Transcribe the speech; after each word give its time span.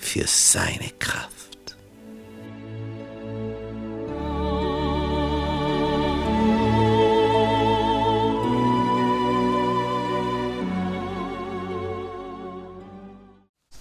Für 0.00 0.26
seine 0.26 0.90
Kraft. 0.98 1.30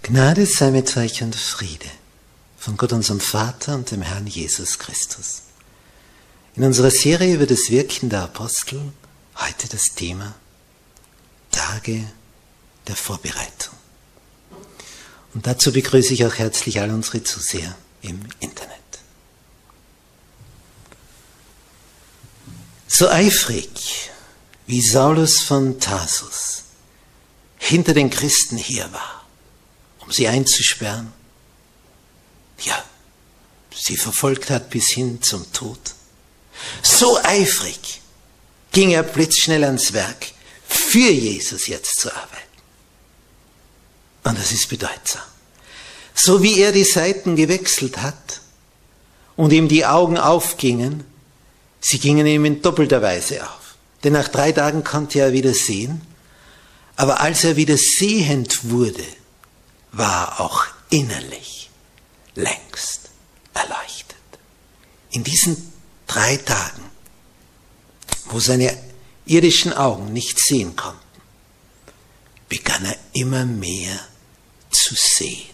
Gnade 0.03 0.45
sei 0.45 0.71
mit 0.71 0.95
euch 0.97 1.23
und 1.23 1.35
Friede 1.35 1.89
von 2.57 2.77
Gott 2.77 2.93
unserem 2.93 3.19
Vater 3.19 3.75
und 3.75 3.89
dem 3.89 4.01
Herrn 4.01 4.27
Jesus 4.27 4.77
Christus. 4.77 5.43
In 6.55 6.63
unserer 6.63 6.91
Serie 6.91 7.35
über 7.35 7.45
das 7.45 7.69
Wirken 7.69 8.09
der 8.09 8.23
Apostel 8.23 8.81
heute 9.37 9.69
das 9.69 9.95
Thema 9.95 10.35
Tage 11.51 12.05
der 12.87 12.95
Vorbereitung. 12.95 13.78
Und 15.33 15.45
dazu 15.45 15.71
begrüße 15.71 16.13
ich 16.13 16.25
auch 16.25 16.35
herzlich 16.35 16.79
all 16.79 16.89
unsere 16.91 17.23
Zuseher 17.23 17.75
im 18.01 18.19
Internet. 18.39 18.79
So 22.87 23.07
eifrig 23.07 24.09
wie 24.65 24.81
Saulus 24.81 25.41
von 25.41 25.79
Tarsus 25.79 26.63
hinter 27.57 27.93
den 27.93 28.09
Christen 28.09 28.57
her 28.57 28.91
war, 28.91 29.25
um 29.99 30.11
sie 30.11 30.27
einzusperren, 30.27 31.13
ja, 32.61 32.83
sie 33.73 33.97
verfolgt 33.97 34.49
hat 34.49 34.69
bis 34.69 34.89
hin 34.89 35.21
zum 35.21 35.51
Tod. 35.53 35.79
So 36.81 37.17
eifrig 37.23 38.01
ging 38.71 38.91
er 38.91 39.03
blitzschnell 39.03 39.63
ans 39.63 39.93
Werk, 39.93 40.33
für 40.67 41.09
Jesus 41.09 41.67
jetzt 41.67 41.99
zu 41.99 42.11
arbeiten. 42.11 42.48
Und 44.23 44.37
das 44.37 44.51
ist 44.51 44.69
bedeutsam. 44.69 45.23
So 46.13 46.43
wie 46.43 46.59
er 46.59 46.71
die 46.71 46.83
Seiten 46.83 47.35
gewechselt 47.35 48.01
hat 48.01 48.41
und 49.35 49.53
ihm 49.53 49.67
die 49.67 49.85
Augen 49.85 50.17
aufgingen, 50.17 51.05
sie 51.79 51.99
gingen 51.99 52.27
ihm 52.27 52.45
in 52.45 52.61
doppelter 52.61 53.01
Weise 53.01 53.43
auf. 53.43 53.75
Denn 54.03 54.13
nach 54.13 54.27
drei 54.27 54.51
Tagen 54.51 54.83
konnte 54.83 55.19
er 55.19 55.31
wieder 55.31 55.53
sehen, 55.53 56.01
aber 56.95 57.21
als 57.21 57.43
er 57.45 57.55
wieder 57.55 57.77
sehend 57.77 58.69
wurde, 58.69 59.03
war 59.91 60.27
er 60.27 60.41
auch 60.41 60.65
innerlich 60.89 61.69
längst 62.35 63.09
erleuchtet. 63.53 64.17
In 65.11 65.23
diesen 65.23 65.71
drei 66.07 66.37
Tagen, 66.37 66.83
wo 68.25 68.39
seine 68.39 68.77
irdischen 69.25 69.73
Augen 69.73 70.11
nicht 70.11 70.39
sehen 70.39 70.75
konnten, 70.75 70.99
begann 72.49 72.83
er 72.83 72.97
immer 73.13 73.45
mehr 73.45 73.99
zu 74.71 74.95
sehen, 74.95 75.53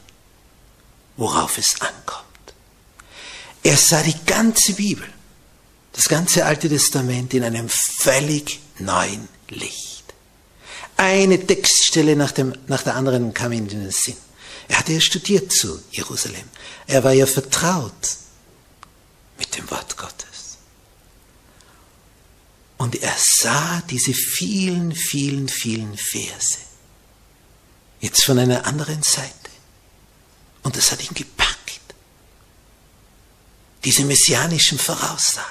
worauf 1.18 1.58
es 1.58 1.80
ankommt. 1.82 2.26
Er 3.64 3.78
sah 3.78 4.02
die 4.02 4.26
ganze 4.26 4.74
Bibel, 4.74 5.08
das 5.92 6.08
ganze 6.08 6.46
Alte 6.46 6.70
Testament 6.70 7.34
in 7.34 7.44
einem 7.44 7.70
völlig 7.70 8.60
neuen 8.80 9.28
Licht. 9.50 10.04
Eine 10.98 11.46
Textstelle 11.46 12.16
nach, 12.16 12.32
dem, 12.32 12.56
nach 12.68 12.84
der 12.84 12.96
anderen 12.96 13.34
kam 13.34 13.52
ihm 13.52 13.68
in 13.68 13.82
den 13.82 13.92
Sinn. 13.92 14.18
Er 14.68 14.80
hatte 14.80 14.94
ja 14.94 15.02
studiert 15.02 15.52
zu 15.52 15.82
Jerusalem. 15.92 16.50
Er 16.88 17.04
war 17.04 17.12
ja 17.12 17.26
vertraut 17.26 18.18
mit 19.38 19.56
dem 19.58 19.70
Wort 19.70 19.98
Gottes. 19.98 20.58
Und 22.78 22.96
er 23.02 23.16
sah 23.18 23.82
diese 23.90 24.14
vielen, 24.14 24.94
vielen, 24.94 25.50
vielen 25.50 25.98
Verse 25.98 26.58
Jetzt 28.06 28.24
von 28.24 28.38
einer 28.38 28.68
anderen 28.68 29.02
Seite. 29.02 29.50
Und 30.62 30.78
das 30.78 30.92
hat 30.92 31.04
ihn 31.04 31.16
gepackt. 31.16 31.82
Diese 33.84 34.06
messianischen 34.06 34.78
Voraussagen. 34.78 35.50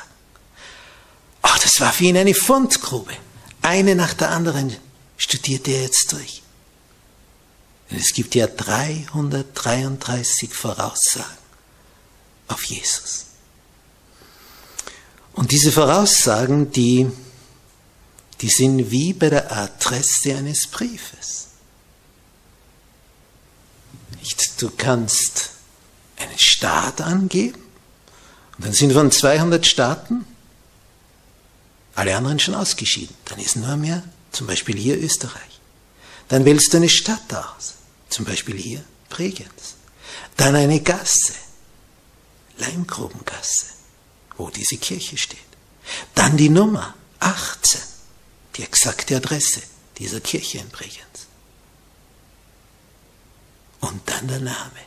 Ach, 1.42 1.58
das 1.58 1.80
war 1.80 1.92
für 1.92 2.04
ihn 2.04 2.16
eine 2.16 2.32
Fundgrube. 2.32 3.12
Eine 3.60 3.96
nach 3.96 4.14
der 4.14 4.30
anderen 4.30 4.76
studierte 5.16 5.72
er 5.72 5.82
jetzt 5.82 6.12
durch. 6.12 6.42
Denn 7.90 7.98
es 7.98 8.14
gibt 8.14 8.36
ja 8.36 8.46
333 8.46 10.54
Voraussagen 10.54 11.38
auf 12.46 12.62
Jesus. 12.66 13.24
Und 15.32 15.50
diese 15.50 15.72
Voraussagen, 15.72 16.70
die, 16.70 17.10
die 18.40 18.48
sind 18.48 18.92
wie 18.92 19.12
bei 19.12 19.30
der 19.30 19.50
Adresse 19.50 20.36
eines 20.36 20.68
Briefes. 20.68 21.48
Nicht, 24.24 24.62
du 24.62 24.70
kannst 24.70 25.50
einen 26.16 26.38
Staat 26.38 27.02
angeben 27.02 27.62
und 28.56 28.64
dann 28.64 28.72
sind 28.72 28.94
von 28.94 29.10
200 29.12 29.66
Staaten 29.66 30.24
alle 31.94 32.16
anderen 32.16 32.38
schon 32.38 32.54
ausgeschieden. 32.54 33.14
Dann 33.26 33.38
ist 33.38 33.56
nur 33.56 33.76
mehr, 33.76 34.02
zum 34.32 34.46
Beispiel 34.46 34.78
hier 34.78 34.98
Österreich. 34.98 35.60
Dann 36.28 36.46
wählst 36.46 36.72
du 36.72 36.78
eine 36.78 36.88
Stadt 36.88 37.34
aus, 37.34 37.74
zum 38.08 38.24
Beispiel 38.24 38.56
hier 38.56 38.82
Bregenz. 39.10 39.74
Dann 40.38 40.56
eine 40.56 40.80
Gasse, 40.80 41.34
Leimgrubengasse, 42.56 43.66
wo 44.38 44.48
diese 44.48 44.78
Kirche 44.78 45.18
steht. 45.18 45.38
Dann 46.14 46.38
die 46.38 46.48
Nummer 46.48 46.94
18, 47.20 47.78
die 48.56 48.62
exakte 48.62 49.16
Adresse 49.16 49.60
dieser 49.98 50.22
Kirche 50.22 50.58
in 50.58 50.70
Bregenz 50.70 51.23
und 53.90 54.00
dann 54.06 54.28
der 54.28 54.40
Name. 54.40 54.80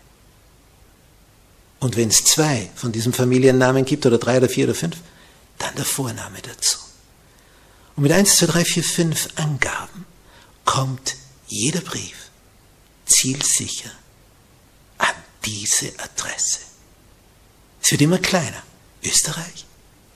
Und 1.80 1.96
wenn 1.96 2.10
es 2.10 2.24
zwei 2.24 2.70
von 2.76 2.92
diesem 2.92 3.14
Familiennamen 3.14 3.86
gibt, 3.86 4.06
oder 4.06 4.18
drei 4.18 4.38
oder 4.38 4.50
vier 4.50 4.66
oder 4.66 4.76
fünf, 4.76 4.98
dann 5.60 5.76
der 5.76 5.86
Vorname 5.86 6.42
dazu. 6.42 6.80
Und 7.96 8.04
mit 8.04 8.12
1, 8.12 8.38
2, 8.38 8.46
3, 8.46 8.66
4, 8.66 8.84
5 8.84 9.28
Angaben 9.36 10.06
kommt 10.66 11.16
jeder 11.48 11.82
Brief 11.82 12.30
zielsicher 13.06 13.92
an 14.98 15.16
diese 15.46 15.88
Adresse. 15.98 16.60
Es 17.82 17.92
wird 17.92 18.02
immer 18.02 18.20
kleiner. 18.20 18.62
Österreich, 19.04 19.66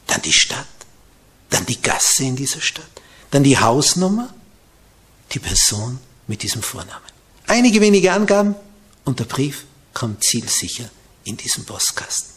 dann 0.08 0.22
die 0.24 0.34
Stadt, 0.34 0.68
dann 1.50 1.66
die 1.66 1.82
Gasse 1.82 2.24
in 2.24 2.36
dieser 2.36 2.62
Stadt, 2.62 2.90
dann 3.30 3.44
die 3.44 3.58
Hausnummer, 3.58 4.34
die 5.32 5.40
Person 5.40 6.00
mit 6.28 6.44
diesem 6.44 6.62
Vornamen. 6.62 7.06
Einige 7.48 7.80
wenige 7.80 8.12
Angaben, 8.12 8.56
und 9.06 9.20
der 9.20 9.26
Brief 9.26 9.66
kommt 9.94 10.24
zielsicher 10.24 10.90
in 11.24 11.38
diesen 11.38 11.66
Postkasten. 11.66 12.32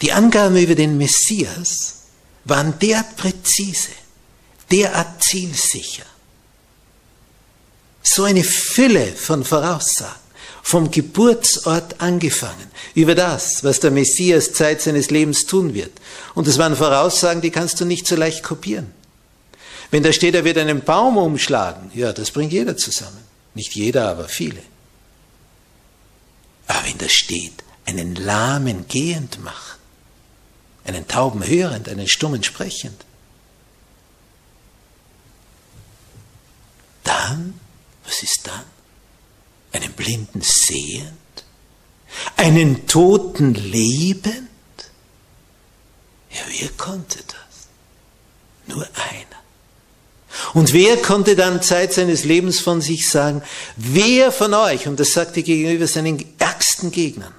Die 0.00 0.12
Angaben 0.12 0.56
über 0.56 0.74
den 0.74 0.98
Messias 0.98 2.02
waren 2.44 2.78
derart 2.80 3.16
präzise, 3.16 3.92
derart 4.70 5.22
zielsicher. 5.22 6.04
So 8.02 8.24
eine 8.24 8.42
Fülle 8.42 9.06
von 9.06 9.44
Voraussagen, 9.44 10.20
vom 10.64 10.90
Geburtsort 10.90 12.00
angefangen, 12.00 12.70
über 12.94 13.14
das, 13.14 13.62
was 13.62 13.78
der 13.78 13.92
Messias 13.92 14.52
Zeit 14.52 14.82
seines 14.82 15.10
Lebens 15.10 15.46
tun 15.46 15.72
wird. 15.72 15.92
Und 16.34 16.48
es 16.48 16.58
waren 16.58 16.76
Voraussagen, 16.76 17.40
die 17.40 17.50
kannst 17.50 17.80
du 17.80 17.84
nicht 17.84 18.06
so 18.06 18.16
leicht 18.16 18.42
kopieren. 18.42 18.92
Wenn 19.92 20.02
da 20.02 20.10
steht, 20.10 20.34
er 20.34 20.44
wird 20.44 20.56
einen 20.56 20.80
Baum 20.80 21.18
umschlagen, 21.18 21.90
ja, 21.92 22.14
das 22.14 22.30
bringt 22.30 22.50
jeder 22.50 22.78
zusammen. 22.78 23.22
Nicht 23.52 23.74
jeder, 23.74 24.08
aber 24.08 24.26
viele. 24.26 24.62
Aber 26.66 26.86
wenn 26.86 26.96
da 26.96 27.10
steht, 27.10 27.62
einen 27.84 28.14
Lahmen 28.14 28.88
gehend 28.88 29.44
machen, 29.44 29.78
einen 30.84 31.06
Tauben 31.06 31.46
hörend, 31.46 31.90
einen 31.90 32.08
Stummen 32.08 32.42
sprechend, 32.42 33.04
dann, 37.04 37.60
was 38.06 38.22
ist 38.22 38.46
dann? 38.46 38.64
Einen 39.72 39.92
Blinden 39.92 40.40
sehend? 40.40 41.12
Einen 42.38 42.86
Toten 42.86 43.52
lebend? 43.52 44.48
Ja, 46.30 46.40
wer 46.48 46.68
konnte 46.78 47.18
das? 47.26 47.68
Nur 48.74 48.88
einer. 48.94 49.41
Und 50.54 50.72
wer 50.72 50.96
konnte 50.96 51.36
dann 51.36 51.62
Zeit 51.62 51.92
seines 51.92 52.24
Lebens 52.24 52.60
von 52.60 52.80
sich 52.80 53.08
sagen, 53.08 53.42
wer 53.76 54.32
von 54.32 54.54
euch, 54.54 54.86
und 54.86 54.98
das 54.98 55.12
sagte 55.12 55.42
gegenüber 55.42 55.86
seinen 55.86 56.24
ärgsten 56.38 56.90
Gegnern, 56.90 57.34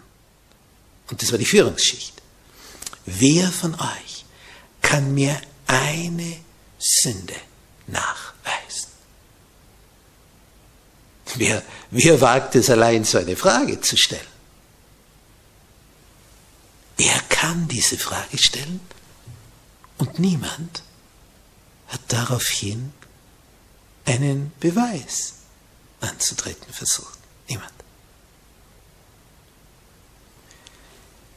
und 1.09 1.21
das 1.21 1.31
war 1.31 1.39
die 1.39 1.45
Führungsschicht, 1.45 2.13
wer 3.05 3.47
von 3.47 3.75
euch 3.75 4.25
kann 4.81 5.13
mir 5.13 5.39
eine 5.67 6.37
Sünde 6.77 7.35
nachweisen? 7.87 8.89
Wer, 11.35 11.63
wer 11.89 12.21
wagt 12.21 12.55
es 12.55 12.69
allein, 12.69 13.03
so 13.03 13.17
eine 13.17 13.35
Frage 13.35 13.81
zu 13.81 13.97
stellen? 13.97 14.21
Er 16.97 17.19
kann 17.29 17.67
diese 17.67 17.97
Frage 17.97 18.37
stellen 18.37 18.79
und 19.97 20.19
niemand 20.19 20.83
hat 21.93 22.01
daraufhin 22.07 22.91
einen 24.05 24.51
Beweis 24.59 25.35
anzutreten 26.01 26.73
versucht. 26.73 27.19
Niemand. 27.47 27.71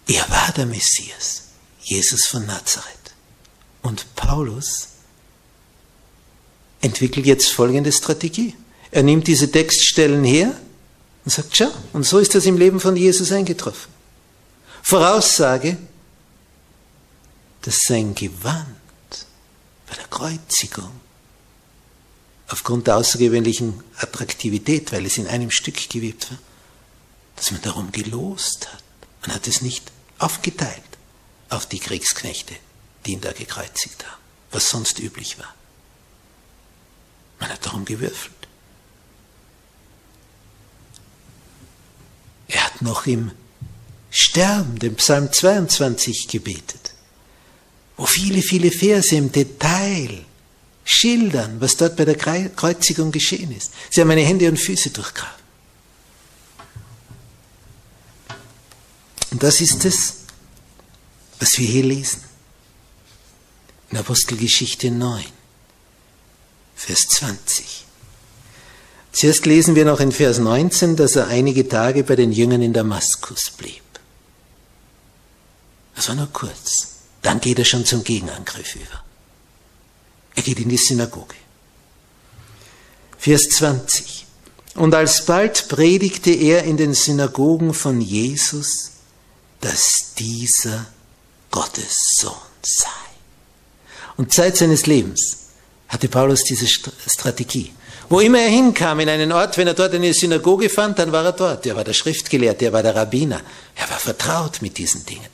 Er 0.08 0.28
war 0.30 0.52
der 0.52 0.66
Messias, 0.66 1.42
Jesus 1.82 2.26
von 2.26 2.46
Nazareth. 2.46 3.14
Und 3.82 4.06
Paulus 4.16 4.88
entwickelt 6.80 7.26
jetzt 7.26 7.52
folgende 7.52 7.92
Strategie. 7.92 8.54
Er 8.90 9.02
nimmt 9.02 9.26
diese 9.26 9.50
Textstellen 9.50 10.24
her 10.24 10.56
und 11.24 11.30
sagt, 11.30 11.56
schau, 11.56 11.70
und 11.92 12.04
so 12.04 12.18
ist 12.18 12.34
das 12.34 12.46
im 12.46 12.56
Leben 12.56 12.80
von 12.80 12.96
Jesus 12.96 13.30
eingetroffen. 13.32 13.92
Voraussage, 14.82 15.76
dass 17.62 17.80
sein 17.82 18.14
Gewand 18.14 18.76
bei 19.86 19.94
der 19.94 20.06
Kreuzigung 20.08 21.00
aufgrund 22.48 22.86
der 22.86 22.96
außergewöhnlichen 22.96 23.82
Attraktivität, 23.98 24.92
weil 24.92 25.06
es 25.06 25.18
in 25.18 25.26
einem 25.26 25.50
Stück 25.50 25.88
gewebt 25.88 26.30
war, 26.30 26.38
dass 27.36 27.50
man 27.50 27.62
darum 27.62 27.92
gelost 27.92 28.72
hat. 28.72 28.82
Man 29.22 29.34
hat 29.34 29.46
es 29.46 29.62
nicht 29.62 29.90
aufgeteilt 30.18 30.82
auf 31.48 31.66
die 31.66 31.80
Kriegsknechte, 31.80 32.54
die 33.04 33.12
ihn 33.12 33.20
da 33.20 33.32
gekreuzigt 33.32 34.06
haben, 34.06 34.20
was 34.50 34.70
sonst 34.70 34.98
üblich 34.98 35.38
war. 35.38 35.54
Man 37.38 37.50
hat 37.50 37.66
darum 37.66 37.84
gewürfelt. 37.84 38.32
Er 42.48 42.64
hat 42.64 42.80
noch 42.80 43.06
im 43.06 43.32
Sterben, 44.10 44.78
dem 44.78 44.94
Psalm 44.96 45.32
22 45.32 46.28
gebetet 46.28 46.95
wo 47.96 48.06
viele, 48.06 48.42
viele 48.42 48.70
Verse 48.70 49.14
im 49.14 49.32
Detail 49.32 50.24
schildern, 50.84 51.60
was 51.60 51.76
dort 51.76 51.96
bei 51.96 52.04
der 52.04 52.16
Kreuzigung 52.16 53.10
geschehen 53.10 53.54
ist. 53.56 53.72
Sie 53.90 54.00
haben 54.00 54.08
meine 54.08 54.22
Hände 54.22 54.48
und 54.48 54.58
Füße 54.58 54.90
durchgraben. 54.90 55.44
Und 59.32 59.42
das 59.42 59.60
ist 59.60 59.84
es, 59.84 60.14
was 61.40 61.58
wir 61.58 61.66
hier 61.66 61.84
lesen. 61.84 62.22
In 63.90 63.98
Apostelgeschichte 63.98 64.90
9, 64.90 65.24
Vers 66.74 67.00
20. 67.08 67.84
Zuerst 69.12 69.46
lesen 69.46 69.74
wir 69.74 69.84
noch 69.84 70.00
in 70.00 70.12
Vers 70.12 70.38
19, 70.38 70.96
dass 70.96 71.16
er 71.16 71.28
einige 71.28 71.68
Tage 71.68 72.04
bei 72.04 72.16
den 72.16 72.32
Jüngern 72.32 72.62
in 72.62 72.72
Damaskus 72.72 73.50
blieb. 73.56 73.82
Das 75.94 76.08
war 76.08 76.14
nur 76.14 76.28
kurz. 76.32 76.95
Dann 77.26 77.40
geht 77.40 77.58
er 77.58 77.64
schon 77.64 77.84
zum 77.84 78.04
Gegenangriff 78.04 78.76
über. 78.76 79.02
Er 80.36 80.42
geht 80.44 80.60
in 80.60 80.68
die 80.68 80.76
Synagoge. 80.76 81.34
Vers 83.18 83.48
20. 83.48 84.26
Und 84.76 84.94
alsbald 84.94 85.66
predigte 85.66 86.30
er 86.30 86.62
in 86.62 86.76
den 86.76 86.94
Synagogen 86.94 87.74
von 87.74 88.00
Jesus, 88.00 88.92
dass 89.60 90.14
dieser 90.16 90.86
Gottes 91.50 91.96
Sohn 92.20 92.36
sei. 92.62 92.90
Und 94.16 94.32
Zeit 94.32 94.56
seines 94.56 94.86
Lebens 94.86 95.48
hatte 95.88 96.06
Paulus 96.06 96.44
diese 96.44 96.68
Strategie. 96.68 97.72
Wo 98.08 98.20
immer 98.20 98.38
er 98.38 98.50
hinkam, 98.50 99.00
in 99.00 99.08
einen 99.08 99.32
Ort, 99.32 99.58
wenn 99.58 99.66
er 99.66 99.74
dort 99.74 99.94
eine 99.94 100.14
Synagoge 100.14 100.70
fand, 100.70 101.00
dann 101.00 101.10
war 101.10 101.24
er 101.24 101.32
dort. 101.32 101.66
Er 101.66 101.74
war 101.74 101.82
der 101.82 101.92
Schriftgelehrte, 101.92 102.66
er 102.66 102.72
war 102.72 102.84
der 102.84 102.94
Rabbiner. 102.94 103.40
Er 103.74 103.90
war 103.90 103.98
vertraut 103.98 104.62
mit 104.62 104.78
diesen 104.78 105.04
Dingen. 105.04 105.26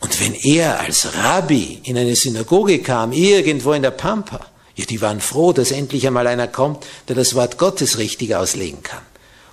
Und 0.00 0.18
wenn 0.20 0.34
er 0.34 0.80
als 0.80 1.14
Rabbi 1.14 1.80
in 1.84 1.96
eine 1.96 2.16
Synagoge 2.16 2.80
kam, 2.80 3.12
irgendwo 3.12 3.72
in 3.72 3.82
der 3.82 3.90
Pampa, 3.90 4.46
ja, 4.74 4.86
die 4.86 5.00
waren 5.00 5.20
froh, 5.20 5.52
dass 5.52 5.72
endlich 5.72 6.06
einmal 6.06 6.26
einer 6.26 6.48
kommt, 6.48 6.86
der 7.08 7.16
das 7.16 7.34
Wort 7.34 7.58
Gottes 7.58 7.98
richtig 7.98 8.34
auslegen 8.34 8.82
kann. 8.82 9.02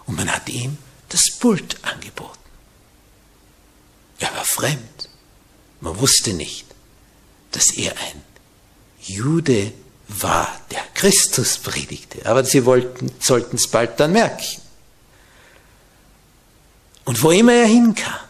Und 0.05 0.15
man 0.15 0.29
hat 0.33 0.47
ihm 0.47 0.77
das 1.09 1.31
Pult 1.37 1.77
angeboten. 1.83 2.37
Er 4.19 4.33
war 4.33 4.45
fremd. 4.45 5.09
Man 5.81 5.99
wusste 5.99 6.33
nicht, 6.33 6.65
dass 7.51 7.71
er 7.71 7.91
ein 7.91 8.23
Jude 9.01 9.73
war, 10.07 10.59
der 10.71 10.81
Christus 10.93 11.57
predigte. 11.57 12.25
Aber 12.25 12.43
sie 12.43 12.65
wollten, 12.65 13.11
sollten 13.19 13.57
es 13.57 13.67
bald 13.67 13.99
dann 13.99 14.13
merken. 14.13 14.61
Und 17.05 17.21
wo 17.21 17.31
immer 17.31 17.53
er 17.53 17.67
hinkam, 17.67 18.26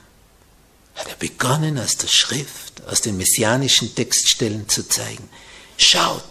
hat 0.98 1.08
er 1.08 1.16
begonnen, 1.16 1.80
aus 1.80 1.98
der 1.98 2.08
Schrift, 2.08 2.86
aus 2.88 3.02
den 3.02 3.18
messianischen 3.18 3.94
Textstellen 3.96 4.68
zu 4.68 4.88
zeigen. 4.88 5.30
Schaut, 5.78 6.24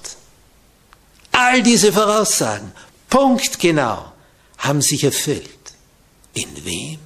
all 1.32 1.62
diese 1.62 1.92
Voraussagen, 1.92 2.72
punktgenau, 3.08 4.12
haben 4.58 4.82
sich 4.82 5.04
erfüllt. 5.04 5.50
In 6.34 6.64
wem? 6.64 6.98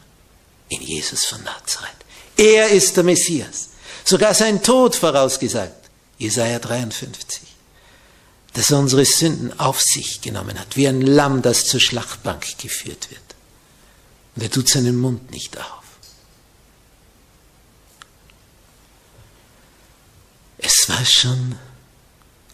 In 0.69 0.81
Jesus 0.81 1.25
von 1.25 1.43
Nazareth. 1.45 1.91
Er 2.37 2.71
ist 2.71 2.97
der 2.97 3.05
Messias. 3.05 3.69
Sogar 4.05 4.35
sein 4.35 4.63
Tod 4.63 4.97
vorausgesagt. 4.97 5.91
Jesaja 6.19 6.59
53. 6.59 7.43
Dass 8.55 8.71
er 8.71 8.79
unsere 8.79 9.05
Sünden 9.05 9.59
auf 9.59 9.81
sich 9.81 10.21
genommen 10.21 10.59
hat, 10.59 10.77
wie 10.77 10.89
ein 10.89 11.03
Lamm, 11.03 11.43
das 11.43 11.67
zur 11.67 11.81
Schlachtbank 11.81 12.59
geführt 12.59 13.11
wird. 13.11 13.21
Und 14.35 14.43
er 14.43 14.51
tut 14.51 14.69
seinen 14.69 14.99
Mund 14.99 15.31
nicht 15.31 15.59
auf. 15.59 15.80
Es 20.63 20.89
war 20.89 21.05
schon 21.05 21.57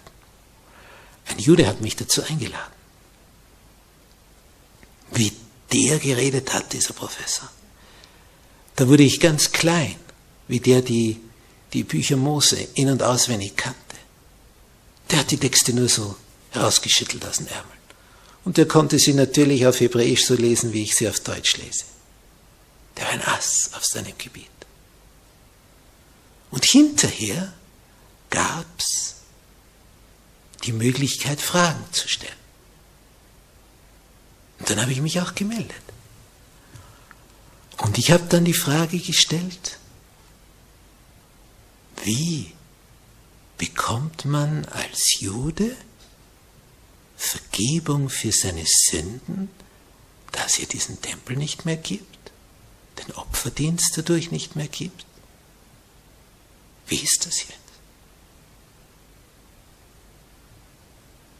Ein 1.27 1.39
Jude 1.39 1.67
hat 1.67 1.81
mich 1.81 1.95
dazu 1.95 2.23
eingeladen. 2.23 2.73
Wie 5.11 5.33
der 5.71 5.99
geredet 5.99 6.53
hat, 6.53 6.73
dieser 6.73 6.93
Professor. 6.93 7.49
Da 8.75 8.87
wurde 8.87 9.03
ich 9.03 9.19
ganz 9.19 9.51
klein, 9.51 9.95
wie 10.47 10.59
der 10.59 10.81
die, 10.81 11.19
die 11.73 11.83
Bücher 11.83 12.17
Mose 12.17 12.57
in- 12.75 12.89
und 12.89 13.03
auswendig 13.03 13.55
kannte. 13.55 13.77
Der 15.11 15.19
hat 15.19 15.31
die 15.31 15.37
Texte 15.37 15.73
nur 15.73 15.89
so 15.89 16.15
herausgeschüttelt 16.51 17.25
aus 17.25 17.37
den 17.37 17.47
Ärmeln. 17.47 17.79
Und 18.45 18.57
der 18.57 18.67
konnte 18.67 18.97
sie 18.97 19.13
natürlich 19.13 19.67
auf 19.67 19.79
Hebräisch 19.79 20.25
so 20.25 20.35
lesen, 20.35 20.73
wie 20.73 20.83
ich 20.83 20.95
sie 20.95 21.09
auf 21.09 21.19
Deutsch 21.19 21.57
lese. 21.57 21.83
Der 22.97 23.05
war 23.05 23.11
ein 23.11 23.21
Ass 23.21 23.71
auf 23.73 23.85
seinem 23.85 24.17
Gebiet. 24.17 24.47
Und 26.51 26.65
hinterher 26.65 27.53
gab 28.29 28.65
es 28.77 29.15
die 30.63 30.73
Möglichkeit, 30.73 31.41
Fragen 31.41 31.83
zu 31.91 32.07
stellen. 32.07 32.38
Und 34.59 34.69
dann 34.69 34.81
habe 34.81 34.91
ich 34.91 35.01
mich 35.01 35.19
auch 35.21 35.35
gemeldet. 35.35 35.81
Und 37.77 37.97
ich 37.97 38.11
habe 38.11 38.25
dann 38.25 38.45
die 38.45 38.53
Frage 38.53 38.99
gestellt, 38.99 39.79
wie 42.03 42.53
bekommt 43.57 44.25
man 44.25 44.65
als 44.65 45.19
Jude 45.19 45.75
Vergebung 47.15 48.09
für 48.09 48.31
seine 48.31 48.65
Sünden, 48.65 49.49
da 50.31 50.45
es 50.45 50.57
ja 50.57 50.65
diesen 50.65 51.01
Tempel 51.01 51.35
nicht 51.35 51.65
mehr 51.65 51.77
gibt, 51.77 52.31
den 52.99 53.13
Opferdienst 53.13 53.97
dadurch 53.97 54.31
nicht 54.31 54.55
mehr 54.55 54.67
gibt? 54.67 55.05
Wie 56.87 56.97
ist 56.97 57.25
das 57.25 57.41
jetzt? 57.41 57.59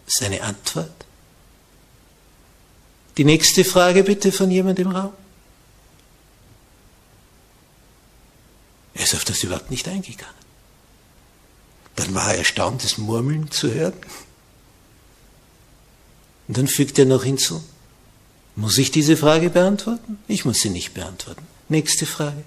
Seine 0.07 0.41
Antwort? 0.43 1.05
Die 3.18 3.25
nächste 3.25 3.66
Frage 3.66 4.04
bitte 4.04 4.32
von 4.32 4.50
jemand 4.50 4.80
im 4.80 4.92
Raum. 4.92 5.13
Er 8.94 9.04
ist 9.04 9.16
auf 9.16 9.25
das 9.25 9.44
überhaupt 9.44 9.72
nicht 9.72 9.88
eingegangen. 9.88 10.36
Dann 11.96 12.13
war 12.13 12.32
er 12.32 12.39
erstaunt, 12.39 12.84
das 12.84 12.98
Murmeln 12.98 13.51
zu 13.51 13.74
hören. 13.74 13.94
Und 16.48 16.58
dann 16.58 16.68
fügt 16.68 16.98
er 16.98 17.06
noch 17.06 17.24
hinzu, 17.24 17.63
muss 18.56 18.78
ich 18.78 18.92
diese 18.92 19.16
Frage 19.16 19.50
beantworten? 19.50 20.20
Ich 20.28 20.44
muss 20.44 20.60
sie 20.60 20.70
nicht 20.70 20.94
beantworten. 20.94 21.48
Nächste 21.70 22.06
Frage. 22.06 22.44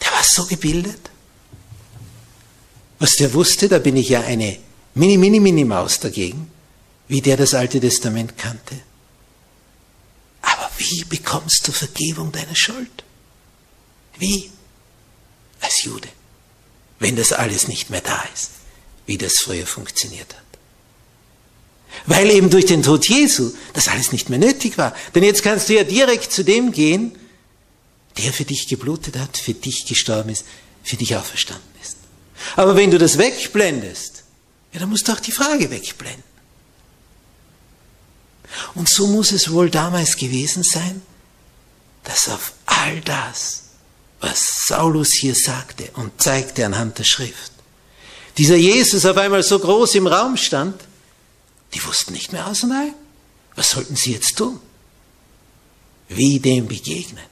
Der 0.00 0.12
war 0.12 0.22
so 0.22 0.46
gebildet. 0.46 1.10
Was 3.00 3.16
der 3.16 3.34
wusste, 3.34 3.68
da 3.68 3.78
bin 3.78 3.96
ich 3.96 4.08
ja 4.08 4.20
eine 4.20 4.58
Mini, 4.94 5.16
Mini, 5.16 5.40
Mini 5.40 5.64
Maus 5.64 5.98
dagegen, 5.98 6.50
wie 7.08 7.20
der 7.20 7.36
das 7.36 7.54
Alte 7.54 7.80
Testament 7.80 8.38
kannte. 8.38 8.80
Aber 10.42 10.70
wie 10.78 11.04
bekommst 11.04 11.66
du 11.66 11.72
Vergebung 11.72 12.30
deiner 12.32 12.54
Schuld? 12.54 13.04
Wie? 14.18 14.50
Als 15.60 15.82
Jude, 15.82 16.08
wenn 16.98 17.16
das 17.16 17.32
alles 17.32 17.68
nicht 17.68 17.90
mehr 17.90 18.02
da 18.02 18.22
ist, 18.34 18.50
wie 19.06 19.18
das 19.18 19.38
früher 19.38 19.66
funktioniert 19.66 20.32
hat. 20.34 20.44
Weil 22.06 22.30
eben 22.30 22.50
durch 22.50 22.66
den 22.66 22.82
Tod 22.82 23.06
Jesu 23.08 23.52
das 23.72 23.88
alles 23.88 24.12
nicht 24.12 24.28
mehr 24.28 24.38
nötig 24.38 24.78
war. 24.78 24.94
Denn 25.14 25.22
jetzt 25.22 25.42
kannst 25.42 25.68
du 25.68 25.74
ja 25.74 25.84
direkt 25.84 26.32
zu 26.32 26.44
dem 26.44 26.72
gehen, 26.72 27.16
der 28.18 28.32
für 28.32 28.44
dich 28.44 28.68
geblutet 28.68 29.16
hat, 29.16 29.36
für 29.36 29.54
dich 29.54 29.86
gestorben 29.86 30.30
ist, 30.30 30.44
für 30.82 30.96
dich 30.96 31.16
auferstanden 31.16 31.68
ist. 31.82 31.96
Aber 32.56 32.76
wenn 32.76 32.90
du 32.90 32.98
das 32.98 33.18
wegblendest, 33.18 34.23
ja, 34.74 34.80
dann 34.80 34.90
musst 34.90 35.08
du 35.08 35.12
auch 35.12 35.20
die 35.20 35.32
Frage 35.32 35.70
wegblenden. 35.70 36.34
Und 38.74 38.88
so 38.88 39.06
muss 39.06 39.32
es 39.32 39.50
wohl 39.50 39.70
damals 39.70 40.16
gewesen 40.16 40.62
sein, 40.62 41.00
dass 42.02 42.28
auf 42.28 42.52
all 42.66 43.00
das, 43.00 43.62
was 44.20 44.66
Saulus 44.66 45.12
hier 45.12 45.34
sagte 45.34 45.90
und 45.94 46.20
zeigte 46.20 46.66
anhand 46.66 46.98
der 46.98 47.04
Schrift, 47.04 47.52
dieser 48.36 48.56
Jesus 48.56 49.06
auf 49.06 49.16
einmal 49.16 49.44
so 49.44 49.58
groß 49.58 49.94
im 49.94 50.08
Raum 50.08 50.36
stand, 50.36 50.80
die 51.72 51.84
wussten 51.84 52.12
nicht 52.12 52.32
mehr 52.32 52.46
aus 52.46 52.64
und 52.64 52.72
ein. 52.72 52.94
Was 53.54 53.70
sollten 53.70 53.94
sie 53.94 54.12
jetzt 54.12 54.36
tun? 54.36 54.60
Wie 56.08 56.40
dem 56.40 56.66
begegnen? 56.66 57.24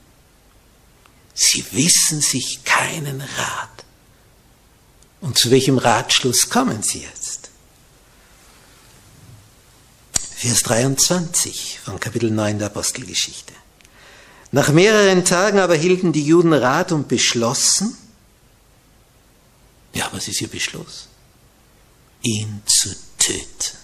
Sie 1.34 1.64
wissen 1.72 2.20
sich 2.20 2.62
keinen 2.64 3.20
Rat. 3.20 3.84
Und 5.20 5.38
zu 5.38 5.50
welchem 5.50 5.78
Ratschluss 5.78 6.50
kommen 6.50 6.82
sie 6.82 7.00
jetzt? 7.00 7.21
Vers 10.42 10.64
23 10.64 11.78
von 11.84 12.00
Kapitel 12.00 12.28
9 12.28 12.58
der 12.58 12.66
Apostelgeschichte. 12.66 13.52
Nach 14.50 14.70
mehreren 14.70 15.24
Tagen 15.24 15.60
aber 15.60 15.76
hielten 15.76 16.12
die 16.12 16.26
Juden 16.26 16.52
Rat 16.52 16.90
und 16.90 17.06
beschlossen, 17.06 17.96
ja, 19.94 20.08
was 20.10 20.26
ist 20.26 20.40
ihr 20.40 20.48
Beschluss? 20.48 21.06
Ihn 22.22 22.60
zu 22.66 22.92
töten. 23.18 23.78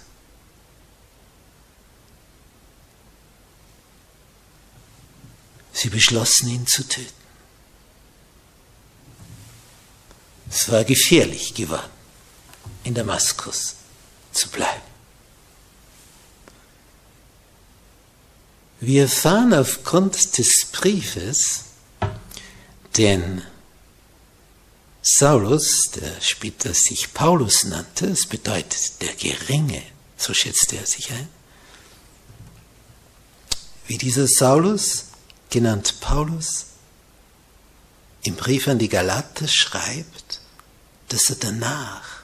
Sie 5.72 5.90
beschlossen, 5.90 6.48
ihn 6.48 6.66
zu 6.66 6.82
töten. 6.88 7.12
Es 10.50 10.68
war 10.72 10.82
gefährlich 10.82 11.54
geworden, 11.54 11.92
in 12.82 12.94
Damaskus 12.94 13.76
zu 14.32 14.48
bleiben. 14.48 14.87
Wir 18.80 19.02
erfahren 19.02 19.52
aufgrund 19.54 20.38
des 20.38 20.66
Briefes, 20.66 21.64
den 22.96 23.42
Saulus, 25.02 25.90
der 25.96 26.20
später 26.20 26.74
sich 26.74 27.12
Paulus 27.12 27.64
nannte, 27.64 28.08
das 28.08 28.26
bedeutet 28.26 29.00
der 29.00 29.14
Geringe, 29.14 29.82
so 30.16 30.32
schätzte 30.32 30.76
er 30.76 30.86
sich 30.86 31.10
ein, 31.10 31.28
wie 33.88 33.98
dieser 33.98 34.28
Saulus, 34.28 35.06
genannt 35.50 35.96
Paulus, 36.00 36.66
im 38.22 38.36
Brief 38.36 38.68
an 38.68 38.78
die 38.78 38.88
Galater 38.88 39.48
schreibt, 39.48 40.40
dass 41.08 41.30
er 41.30 41.36
danach 41.36 42.22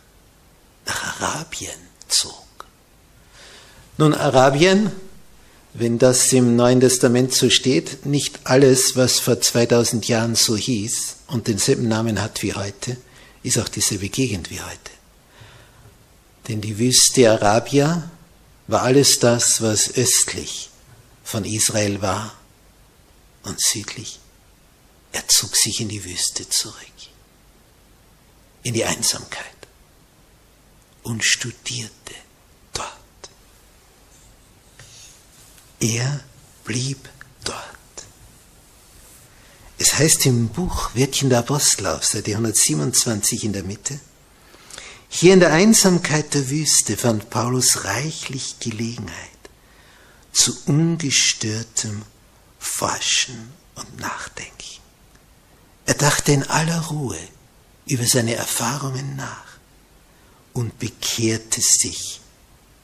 nach 0.86 1.20
Arabien 1.20 1.80
zog. 2.08 2.44
Nun, 3.96 4.12
Arabien, 4.14 4.92
wenn 5.74 5.98
das 5.98 6.32
im 6.32 6.54
Neuen 6.54 6.80
Testament 6.80 7.34
so 7.34 7.50
steht, 7.50 8.06
nicht 8.06 8.40
alles, 8.44 8.96
was 8.96 9.18
vor 9.18 9.40
2000 9.40 10.06
Jahren 10.06 10.36
so 10.36 10.56
hieß 10.56 11.16
und 11.26 11.48
denselben 11.48 11.88
Namen 11.88 12.22
hat 12.22 12.42
wie 12.42 12.54
heute, 12.54 12.96
ist 13.42 13.58
auch 13.58 13.68
dieselbe 13.68 14.08
Gegend 14.08 14.50
wie 14.50 14.60
heute. 14.60 14.90
Denn 16.46 16.60
die 16.60 16.78
Wüste 16.78 17.28
Arabia 17.30 18.08
war 18.68 18.82
alles 18.82 19.18
das, 19.18 19.60
was 19.62 19.94
östlich 19.96 20.70
von 21.24 21.44
Israel 21.44 22.00
war 22.00 22.34
und 23.42 23.60
südlich. 23.60 24.20
Er 25.12 25.26
zog 25.26 25.56
sich 25.56 25.80
in 25.80 25.88
die 25.88 26.04
Wüste 26.04 26.48
zurück, 26.48 26.76
in 28.62 28.74
die 28.74 28.84
Einsamkeit 28.84 29.44
und 31.02 31.24
studierte 31.24 32.14
dort. 32.72 32.88
Er 35.84 36.20
blieb 36.64 37.10
dort. 37.44 37.58
Es 39.76 39.98
heißt 39.98 40.24
im 40.24 40.48
Buch 40.48 40.94
Werkchen 40.94 41.28
der 41.28 41.40
Apostel 41.40 41.88
auf 41.88 42.06
Seite 42.06 42.30
127 42.30 43.44
in 43.44 43.52
der 43.52 43.64
Mitte, 43.64 44.00
hier 45.10 45.34
in 45.34 45.40
der 45.40 45.52
Einsamkeit 45.52 46.32
der 46.32 46.48
Wüste 46.48 46.96
fand 46.96 47.28
Paulus 47.28 47.84
reichlich 47.84 48.58
Gelegenheit 48.60 49.14
zu 50.32 50.56
ungestörtem 50.64 52.02
Forschen 52.58 53.52
und 53.74 54.00
Nachdenken. 54.00 54.80
Er 55.84 55.94
dachte 55.94 56.32
in 56.32 56.44
aller 56.44 56.80
Ruhe 56.86 57.18
über 57.84 58.06
seine 58.06 58.36
Erfahrungen 58.36 59.16
nach 59.16 59.58
und 60.54 60.78
bekehrte 60.78 61.60
sich 61.60 62.22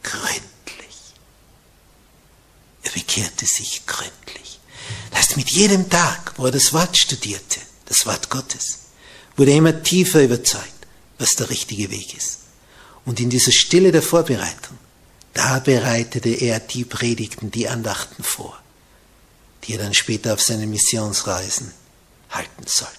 gründlich. 0.02 0.49
Bekehrte 3.10 3.44
sich 3.44 3.86
gründlich. 3.86 4.60
Das 5.10 5.18
heißt, 5.18 5.36
mit 5.36 5.50
jedem 5.50 5.90
Tag, 5.90 6.32
wo 6.36 6.46
er 6.46 6.52
das 6.52 6.72
Wort 6.72 6.96
studierte, 6.96 7.58
das 7.86 8.06
Wort 8.06 8.30
Gottes, 8.30 8.78
wurde 9.36 9.50
er 9.50 9.56
immer 9.56 9.82
tiefer 9.82 10.22
überzeugt, 10.22 10.86
was 11.18 11.34
der 11.34 11.50
richtige 11.50 11.90
Weg 11.90 12.16
ist. 12.16 12.38
Und 13.04 13.18
in 13.18 13.28
dieser 13.28 13.50
Stille 13.50 13.90
der 13.90 14.02
Vorbereitung, 14.02 14.78
da 15.34 15.58
bereitete 15.58 16.28
er 16.28 16.60
die 16.60 16.84
Predigten, 16.84 17.50
die 17.50 17.68
Andachten 17.68 18.22
vor, 18.22 18.56
die 19.64 19.72
er 19.72 19.78
dann 19.78 19.94
später 19.94 20.34
auf 20.34 20.40
seinen 20.40 20.70
Missionsreisen 20.70 21.72
halten 22.30 22.64
sollte. 22.64 22.94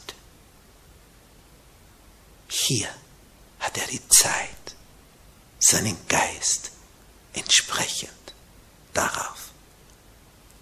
Hier 2.50 2.90
hat 3.62 3.78
er 3.78 3.88
die 3.88 4.06
Zeit, 4.10 4.76
seinen 5.60 5.96
Geist 6.10 6.72
entsprechend 7.34 8.12
darauf 8.94 9.51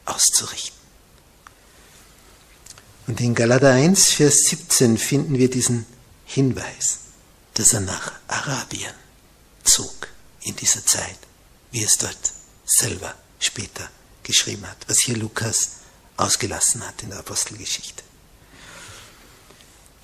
auszurichten. 0.10 0.78
Und 3.08 3.20
in 3.22 3.34
Galater 3.34 3.72
1, 3.72 4.12
Vers 4.12 4.44
17 4.50 4.98
finden 4.98 5.38
wir 5.38 5.50
diesen 5.50 5.86
Hinweis, 6.26 7.00
dass 7.56 7.74
er 7.74 7.80
nach 7.80 8.12
Arabien 8.28 8.94
zog 9.64 10.10
in 10.42 10.56
dieser 10.56 10.86
Zeit, 10.86 11.18
wie 11.72 11.84
es 11.84 11.98
dort 11.98 12.34
selber 12.66 13.16
später 13.40 13.90
geschrieben 14.24 14.68
hat, 14.68 14.78
was 14.88 15.00
hier 15.00 15.18
Lukas 15.18 15.72
ausgelassen 16.18 16.86
hat 16.86 17.02
in 17.02 17.10
der 17.10 17.20
Apostelgeschichte. 17.20 18.04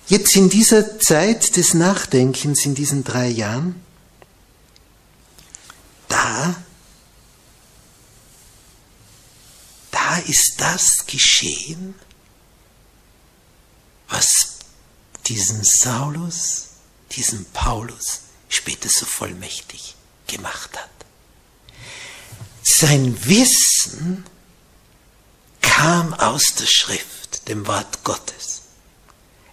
Jetzt 0.08 0.34
in 0.36 0.48
dieser 0.48 0.98
Zeit 0.98 1.56
des 1.56 1.74
Nachdenkens, 1.74 2.64
in 2.64 2.74
diesen 2.74 3.04
drei 3.04 3.28
Jahren, 3.28 3.80
da 6.08 6.54
da 9.90 10.18
ist 10.18 10.54
das 10.58 11.06
geschehen, 11.06 11.94
was 14.08 14.56
diesen 15.26 15.62
Saulus, 15.64 16.68
diesen 17.12 17.44
Paulus 17.46 18.20
später 18.48 18.88
so 18.88 19.06
vollmächtig 19.06 19.94
gemacht 20.26 20.76
hat. 20.76 20.90
Sein 22.62 23.16
Wissen 23.26 24.24
kam 25.60 26.14
aus 26.14 26.54
der 26.54 26.66
Schrift, 26.66 27.48
dem 27.48 27.66
Wort 27.66 28.04
Gottes. 28.04 28.62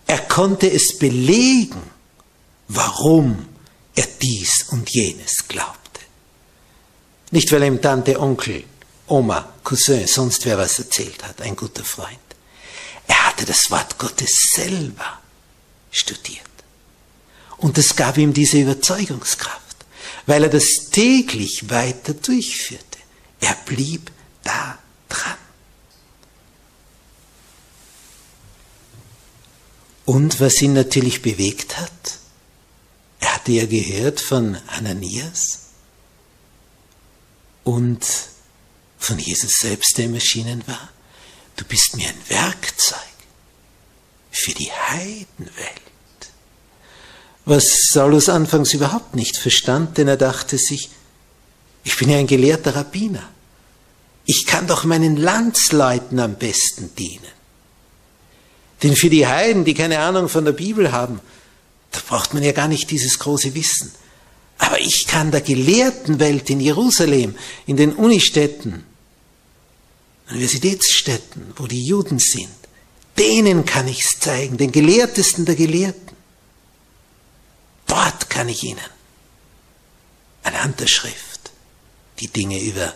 Er 0.07 0.19
konnte 0.19 0.69
es 0.69 0.97
belegen, 0.97 1.81
warum 2.67 3.47
er 3.95 4.07
dies 4.21 4.65
und 4.69 4.89
jenes 4.89 5.47
glaubte. 5.47 6.01
Nicht, 7.31 7.51
weil 7.51 7.63
ihm 7.63 7.81
Tante, 7.81 8.19
Onkel 8.19 8.63
Oma, 9.13 9.47
Cousin, 9.63 10.07
sonst 10.07 10.43
wer 10.43 10.57
was 10.57 10.79
erzählt 10.79 11.23
hat, 11.23 11.39
ein 11.43 11.55
guter 11.55 11.83
Freund. 11.83 12.17
Er 13.05 13.27
hatte 13.27 13.45
das 13.45 13.69
Wort 13.69 13.99
Gottes 13.99 14.49
selber 14.55 15.21
studiert. 15.91 16.41
Und 17.57 17.77
es 17.77 17.95
gab 17.95 18.17
ihm 18.17 18.33
diese 18.33 18.59
Überzeugungskraft, 18.59 19.85
weil 20.25 20.45
er 20.45 20.49
das 20.49 20.89
täglich 20.89 21.69
weiter 21.69 22.15
durchführte. 22.15 22.97
Er 23.39 23.55
blieb 23.67 24.09
da 24.43 24.79
dran. 25.09 25.37
Und 30.05 30.39
was 30.39 30.59
ihn 30.59 30.73
natürlich 30.73 31.21
bewegt 31.21 31.77
hat, 31.77 32.17
er 33.19 33.35
hatte 33.35 33.51
ja 33.51 33.67
gehört 33.67 34.19
von 34.19 34.57
Ananias 34.69 35.67
und 37.63 38.32
von 39.03 39.19
Jesus 39.19 39.59
selbst, 39.59 39.97
der 39.97 40.05
im 40.05 40.13
Erschienen 40.13 40.63
war. 40.65 40.89
Du 41.55 41.65
bist 41.65 41.95
mir 41.95 42.07
ein 42.07 42.29
Werkzeug 42.29 42.99
für 44.31 44.53
die 44.53 44.71
Heidenwelt. 44.71 45.81
Was 47.45 47.89
Saulus 47.91 48.29
anfangs 48.29 48.73
überhaupt 48.73 49.15
nicht 49.15 49.37
verstand, 49.37 49.97
denn 49.97 50.07
er 50.07 50.17
dachte 50.17 50.57
sich, 50.57 50.89
ich 51.83 51.97
bin 51.97 52.09
ja 52.09 52.17
ein 52.17 52.27
gelehrter 52.27 52.75
Rabbiner. 52.75 53.29
Ich 54.25 54.45
kann 54.45 54.67
doch 54.67 54.85
meinen 54.85 55.17
Landsleuten 55.17 56.19
am 56.19 56.35
besten 56.35 56.95
dienen. 56.95 57.27
Denn 58.81 58.95
für 58.95 59.09
die 59.09 59.27
Heiden, 59.27 59.65
die 59.65 59.73
keine 59.73 59.99
Ahnung 59.99 60.29
von 60.29 60.45
der 60.45 60.53
Bibel 60.53 60.93
haben, 60.93 61.19
da 61.91 61.99
braucht 62.07 62.33
man 62.33 62.43
ja 62.43 62.53
gar 62.53 62.69
nicht 62.69 62.89
dieses 62.89 63.19
große 63.19 63.53
Wissen. 63.53 63.91
Aber 64.57 64.79
ich 64.79 65.07
kann 65.07 65.31
der 65.31 65.41
Gelehrtenwelt 65.41 66.49
in 66.49 66.61
Jerusalem, 66.61 67.35
in 67.65 67.75
den 67.75 67.93
Unistädten, 67.93 68.85
Universitätsstädten, 70.29 71.53
wo 71.57 71.67
die 71.67 71.85
Juden 71.85 72.19
sind, 72.19 72.49
denen 73.17 73.65
kann 73.65 73.87
ich 73.87 74.03
es 74.03 74.19
zeigen, 74.19 74.57
den 74.57 74.71
Gelehrtesten 74.71 75.45
der 75.45 75.55
Gelehrten. 75.55 76.15
Dort 77.87 78.29
kann 78.29 78.49
ich 78.49 78.63
ihnen 78.63 78.79
anhand 80.43 80.79
der 80.79 80.87
Schrift 80.87 81.51
die 82.19 82.27
Dinge 82.27 82.59
über 82.61 82.93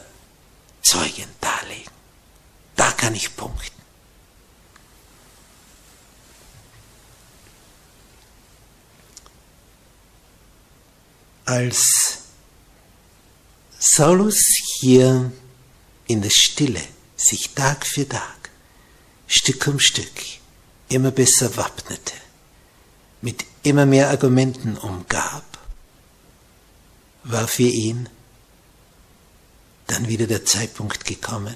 Zeugen 0.81 1.27
darlegen. 1.41 1.91
Da 2.75 2.91
kann 2.91 3.13
ich 3.15 3.35
punkten. 3.35 3.75
Als 11.45 12.19
Saulus 13.79 14.41
hier 14.79 15.31
in 16.07 16.21
der 16.21 16.29
Stille 16.29 16.81
sich 17.17 17.53
Tag 17.55 17.85
für 17.85 18.07
Tag, 18.07 18.49
Stück 19.27 19.67
um 19.67 19.79
Stück 19.79 20.07
immer 20.89 21.11
besser 21.11 21.57
wappnete, 21.57 22.13
mit 23.21 23.43
immer 23.63 23.85
mehr 23.85 24.09
Argumenten 24.09 24.77
umgab, 24.77 25.43
war 27.23 27.47
für 27.47 27.63
ihn 27.63 28.07
dann 29.87 30.07
wieder 30.07 30.27
der 30.27 30.45
Zeitpunkt 30.45 31.05
gekommen, 31.05 31.55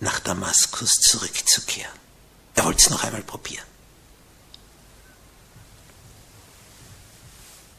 nach 0.00 0.20
Damaskus 0.20 0.94
zurückzukehren. 0.94 1.92
Er 2.54 2.64
wollte 2.64 2.80
es 2.80 2.90
noch 2.90 3.04
einmal 3.04 3.22
probieren. 3.22 3.64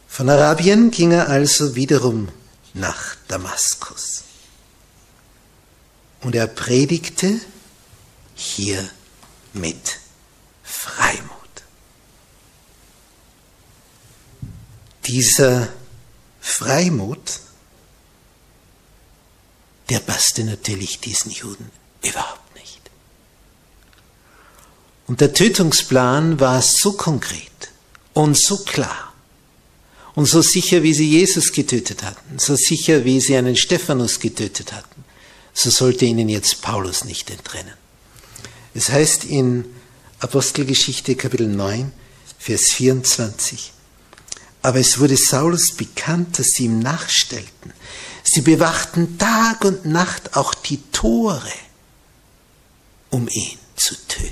Von 0.08 0.30
Arabien 0.30 0.92
ging 0.92 1.12
er 1.12 1.28
also 1.30 1.76
wiederum 1.76 2.30
nach 2.74 3.16
Damaskus. 3.28 4.24
Und 6.24 6.36
er 6.36 6.48
predigte 6.48 7.40
hier 8.34 8.90
mit 9.52 10.00
Freimut. 10.64 11.30
Dieser 15.06 15.68
Freimut, 16.40 17.42
der 19.90 20.00
passte 20.00 20.46
natürlich 20.46 21.02
diesen 21.02 21.32
Juden 21.32 21.70
überhaupt 22.02 22.56
nicht. 22.56 22.80
Und 25.08 25.20
der 25.20 25.34
Tötungsplan 25.34 26.40
war 26.40 26.62
so 26.62 26.94
konkret 26.94 27.52
und 28.14 28.40
so 28.40 28.64
klar 28.64 29.14
und 30.16 30.26
so 30.26 30.42
sicher, 30.42 30.84
wie 30.84 30.94
sie 30.94 31.10
Jesus 31.10 31.52
getötet 31.52 32.04
hatten, 32.04 32.40
so 32.40 32.56
sicher, 32.56 33.04
wie 33.04 33.20
sie 33.20 33.36
einen 33.36 33.58
Stephanus 33.58 34.20
getötet 34.20 34.72
hatten 34.72 35.03
so 35.54 35.70
sollte 35.70 36.06
ihnen 36.06 36.30
jetzt 36.30 36.62
Paulus 36.62 37.06
nicht 37.06 37.30
entrennen. 37.30 37.74
Es 38.74 38.90
heißt 38.90 39.26
in 39.26 39.66
Apostelgeschichte 40.20 41.16
Kapitel 41.16 41.48
9, 41.48 41.92
Vers 42.40 42.72
24, 42.72 43.72
aber 44.64 44.80
es 44.80 45.00
wurde 45.00 45.16
Saulus 45.16 45.74
bekannt, 45.74 46.40
dass 46.40 46.48
sie 46.48 46.66
ihm 46.66 46.80
nachstellten. 46.80 47.74
Sie 48.24 48.42
bewachten 48.42 49.18
Tag 49.18 49.64
und 49.64 49.86
Nacht 49.86 50.36
auch 50.36 50.54
die 50.54 50.82
Tore, 50.92 51.52
um 53.10 53.28
ihn 53.30 53.60
zu 53.76 53.96
töten. 54.08 54.32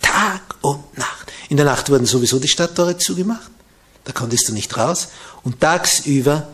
Tag 0.00 0.56
und 0.62 0.96
Nacht. 0.96 1.32
In 1.48 1.56
der 1.56 1.66
Nacht 1.66 1.90
wurden 1.90 2.06
sowieso 2.06 2.38
die 2.38 2.48
Stadttore 2.48 2.96
zugemacht. 2.96 3.50
Da 4.04 4.12
konntest 4.12 4.48
du 4.48 4.52
nicht 4.52 4.76
raus. 4.76 5.08
Und 5.42 5.60
tagsüber 5.60 6.48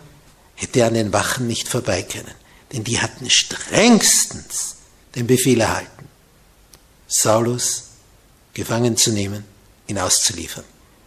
hätte 0.54 0.80
er 0.80 0.88
an 0.88 0.94
den 0.94 1.12
Wachen 1.12 1.46
nicht 1.46 1.68
vorbei 1.68 2.02
können 2.02 2.34
denn 2.74 2.82
die 2.82 3.00
hatten 3.00 3.30
strengstens 3.30 4.76
den 5.14 5.28
Befehl 5.28 5.60
erhalten. 5.60 6.08
Saulus, 7.06 7.84
gefangen 8.52 8.96
zu 8.96 9.12
nehmen, 9.12 9.44
ihn 9.86 9.98
auszuliefern, 9.98 10.64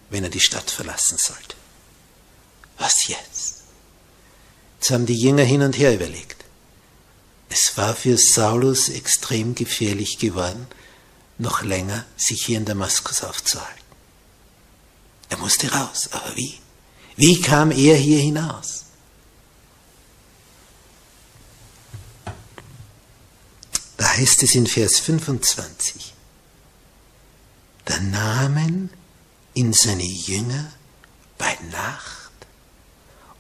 wenn 0.10 0.24
er 0.24 0.30
die 0.30 0.40
Stadt 0.40 0.72
verlassen 0.72 1.18
sollte. 1.18 1.56
Was 2.78 3.08
jetzt? 3.08 3.64
Jetzt 4.80 4.92
haben 4.92 5.06
die 5.06 5.20
Jünger 5.20 5.44
hin 5.44 5.62
und 5.62 5.78
her 5.78 5.94
überlegt. 5.94 6.46
Es 7.50 7.76
war 7.76 7.96
für 7.96 8.18
Saulus 8.18 8.88
extrem 8.88 9.54
gefährlich 9.54 10.20
geworden, 10.20 10.68
noch 11.38 11.64
länger 11.64 12.06
sich 12.16 12.46
hier 12.46 12.58
in 12.58 12.66
Damaskus 12.66 13.24
aufzuhalten. 13.24 13.74
Er 15.30 15.38
musste 15.38 15.70
raus, 15.72 16.10
aber 16.12 16.36
wie? 16.36 16.60
Wie 17.18 17.42
kam 17.42 17.72
er 17.72 17.98
hier 17.98 18.20
hinaus? 18.20 18.86
Da 23.98 24.08
heißt 24.08 24.44
es 24.44 24.54
in 24.54 24.68
Vers 24.68 25.00
25, 25.00 26.14
da 27.86 28.00
nahmen 28.00 28.92
ihn 29.56 29.74
seine 29.74 30.04
Jünger 30.04 30.72
bei 31.38 31.58
Nacht 31.72 32.32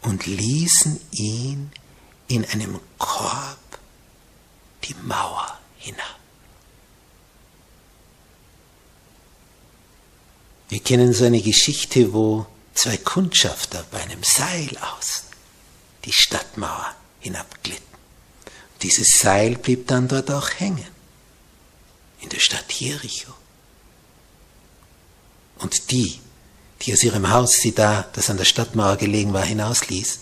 und 0.01 0.25
ließen 0.25 0.99
ihn 1.11 1.71
in 2.27 2.43
einem 2.45 2.79
Korb 2.97 3.57
die 4.83 4.95
Mauer 5.03 5.59
hinab. 5.77 6.17
Wir 10.69 10.79
kennen 10.79 11.13
so 11.13 11.25
eine 11.25 11.41
Geschichte, 11.41 12.13
wo 12.13 12.45
zwei 12.73 12.97
Kundschafter 12.97 13.85
bei 13.91 14.01
einem 14.01 14.23
Seil 14.23 14.77
aus 14.77 15.23
die 16.03 16.11
Stadtmauer 16.11 16.95
hinabglitten. 17.19 17.86
Dieses 18.81 19.19
Seil 19.19 19.55
blieb 19.55 19.87
dann 19.87 20.07
dort 20.07 20.29
auch 20.31 20.49
hängen, 20.57 20.87
in 22.21 22.29
der 22.29 22.39
Stadt 22.39 22.71
Jericho. 22.71 23.33
Und 25.59 25.91
die, 25.91 26.19
die 26.81 26.93
aus 26.93 27.03
ihrem 27.03 27.29
Haus 27.29 27.53
sie 27.53 27.73
da, 27.73 28.07
das 28.13 28.29
an 28.29 28.37
der 28.37 28.45
Stadtmauer 28.45 28.97
gelegen 28.97 29.33
war, 29.33 29.43
hinausließ, 29.43 30.19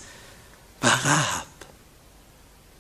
war 0.82 1.06
Rahab, 1.06 1.48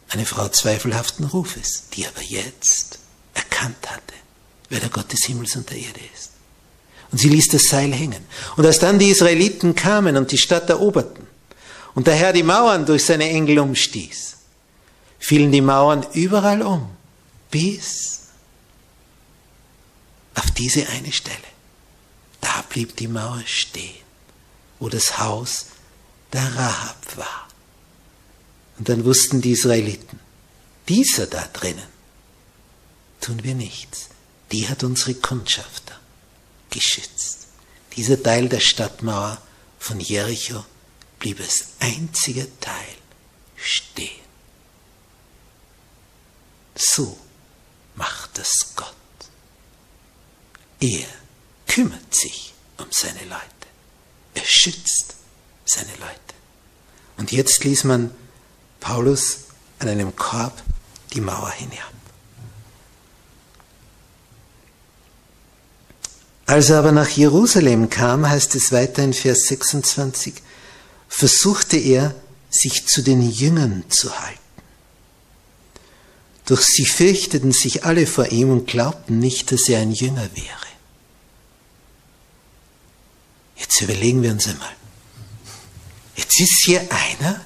eine 0.09 0.25
Frau 0.25 0.47
zweifelhaften 0.47 1.25
Rufes, 1.25 1.89
die 1.93 2.07
aber 2.07 2.21
jetzt 2.21 2.99
erkannt 3.33 3.89
hatte, 3.89 4.13
wer 4.69 4.79
der 4.79 4.89
Gott 4.89 5.11
des 5.11 5.25
Himmels 5.25 5.55
und 5.55 5.69
der 5.69 5.77
Erde 5.77 5.99
ist. 6.15 6.31
Und 7.11 7.17
sie 7.17 7.29
ließ 7.29 7.49
das 7.49 7.67
Seil 7.67 7.93
hängen. 7.93 8.25
Und 8.55 8.65
als 8.65 8.79
dann 8.79 8.99
die 8.99 9.09
Israeliten 9.09 9.75
kamen 9.75 10.17
und 10.17 10.31
die 10.31 10.37
Stadt 10.37 10.69
eroberten 10.69 11.27
und 11.93 12.07
der 12.07 12.15
Herr 12.15 12.33
die 12.33 12.43
Mauern 12.43 12.85
durch 12.85 13.05
seine 13.05 13.29
Engel 13.29 13.59
umstieß, 13.59 14.34
fielen 15.25 15.51
die 15.51 15.61
Mauern 15.61 16.05
überall 16.13 16.61
um, 16.61 16.87
bis 17.49 18.27
auf 20.35 20.51
diese 20.51 20.87
eine 20.89 21.11
Stelle. 21.11 21.49
Da 22.41 22.63
blieb 22.69 22.95
die 22.95 23.07
Mauer 23.07 23.41
stehen, 23.47 24.05
wo 24.77 24.87
das 24.87 25.17
Haus 25.17 25.65
der 26.31 26.55
Rahab 26.55 27.17
war. 27.17 27.47
Und 28.77 28.87
dann 28.87 29.03
wussten 29.03 29.41
die 29.41 29.53
Israeliten, 29.53 30.19
dieser 30.87 31.25
da 31.25 31.43
drinnen 31.51 31.89
tun 33.19 33.43
wir 33.43 33.55
nichts. 33.55 34.09
Die 34.51 34.69
hat 34.69 34.83
unsere 34.83 35.15
Kundschafter 35.15 35.99
geschützt. 36.69 37.47
Dieser 37.95 38.21
Teil 38.21 38.47
der 38.47 38.59
Stadtmauer 38.59 39.41
von 39.79 39.99
Jericho 39.99 40.63
blieb 41.17 41.39
als 41.39 41.69
einziger 41.79 42.45
Teil 42.59 42.95
stehen. 43.55 44.24
So 46.75 47.17
macht 47.95 48.37
es 48.37 48.73
Gott. 48.75 48.93
Er 50.79 51.07
kümmert 51.67 52.13
sich 52.13 52.53
um 52.77 52.87
seine 52.91 53.23
Leute. 53.23 53.41
Er 54.33 54.43
schützt 54.45 55.15
seine 55.65 55.91
Leute. 55.93 56.19
Und 57.17 57.31
jetzt 57.31 57.63
ließ 57.63 57.85
man 57.85 58.11
Paulus 58.79 59.45
an 59.79 59.87
einem 59.87 60.15
Korb 60.15 60.61
die 61.13 61.21
Mauer 61.21 61.51
hinab. 61.51 61.93
Als 66.45 66.69
er 66.69 66.79
aber 66.79 66.91
nach 66.91 67.09
Jerusalem 67.09 67.89
kam, 67.89 68.27
heißt 68.29 68.53
es 68.55 68.71
weiter 68.71 69.03
in 69.03 69.13
Vers 69.13 69.47
26, 69.47 70.35
versuchte 71.07 71.77
er, 71.77 72.13
sich 72.49 72.87
zu 72.87 73.01
den 73.01 73.21
Jüngern 73.21 73.83
zu 73.89 74.17
halten. 74.19 74.44
Doch 76.45 76.61
sie 76.61 76.85
fürchteten 76.85 77.51
sich 77.51 77.85
alle 77.85 78.05
vor 78.05 78.27
ihm 78.27 78.51
und 78.51 78.67
glaubten 78.67 79.19
nicht, 79.19 79.51
dass 79.51 79.67
er 79.67 79.79
ein 79.79 79.91
Jünger 79.91 80.29
wäre. 80.35 80.65
Jetzt 83.55 83.81
überlegen 83.81 84.21
wir 84.21 84.31
uns 84.31 84.47
einmal. 84.47 84.75
Jetzt 86.15 86.39
ist 86.39 86.63
hier 86.63 86.81
einer, 86.81 87.41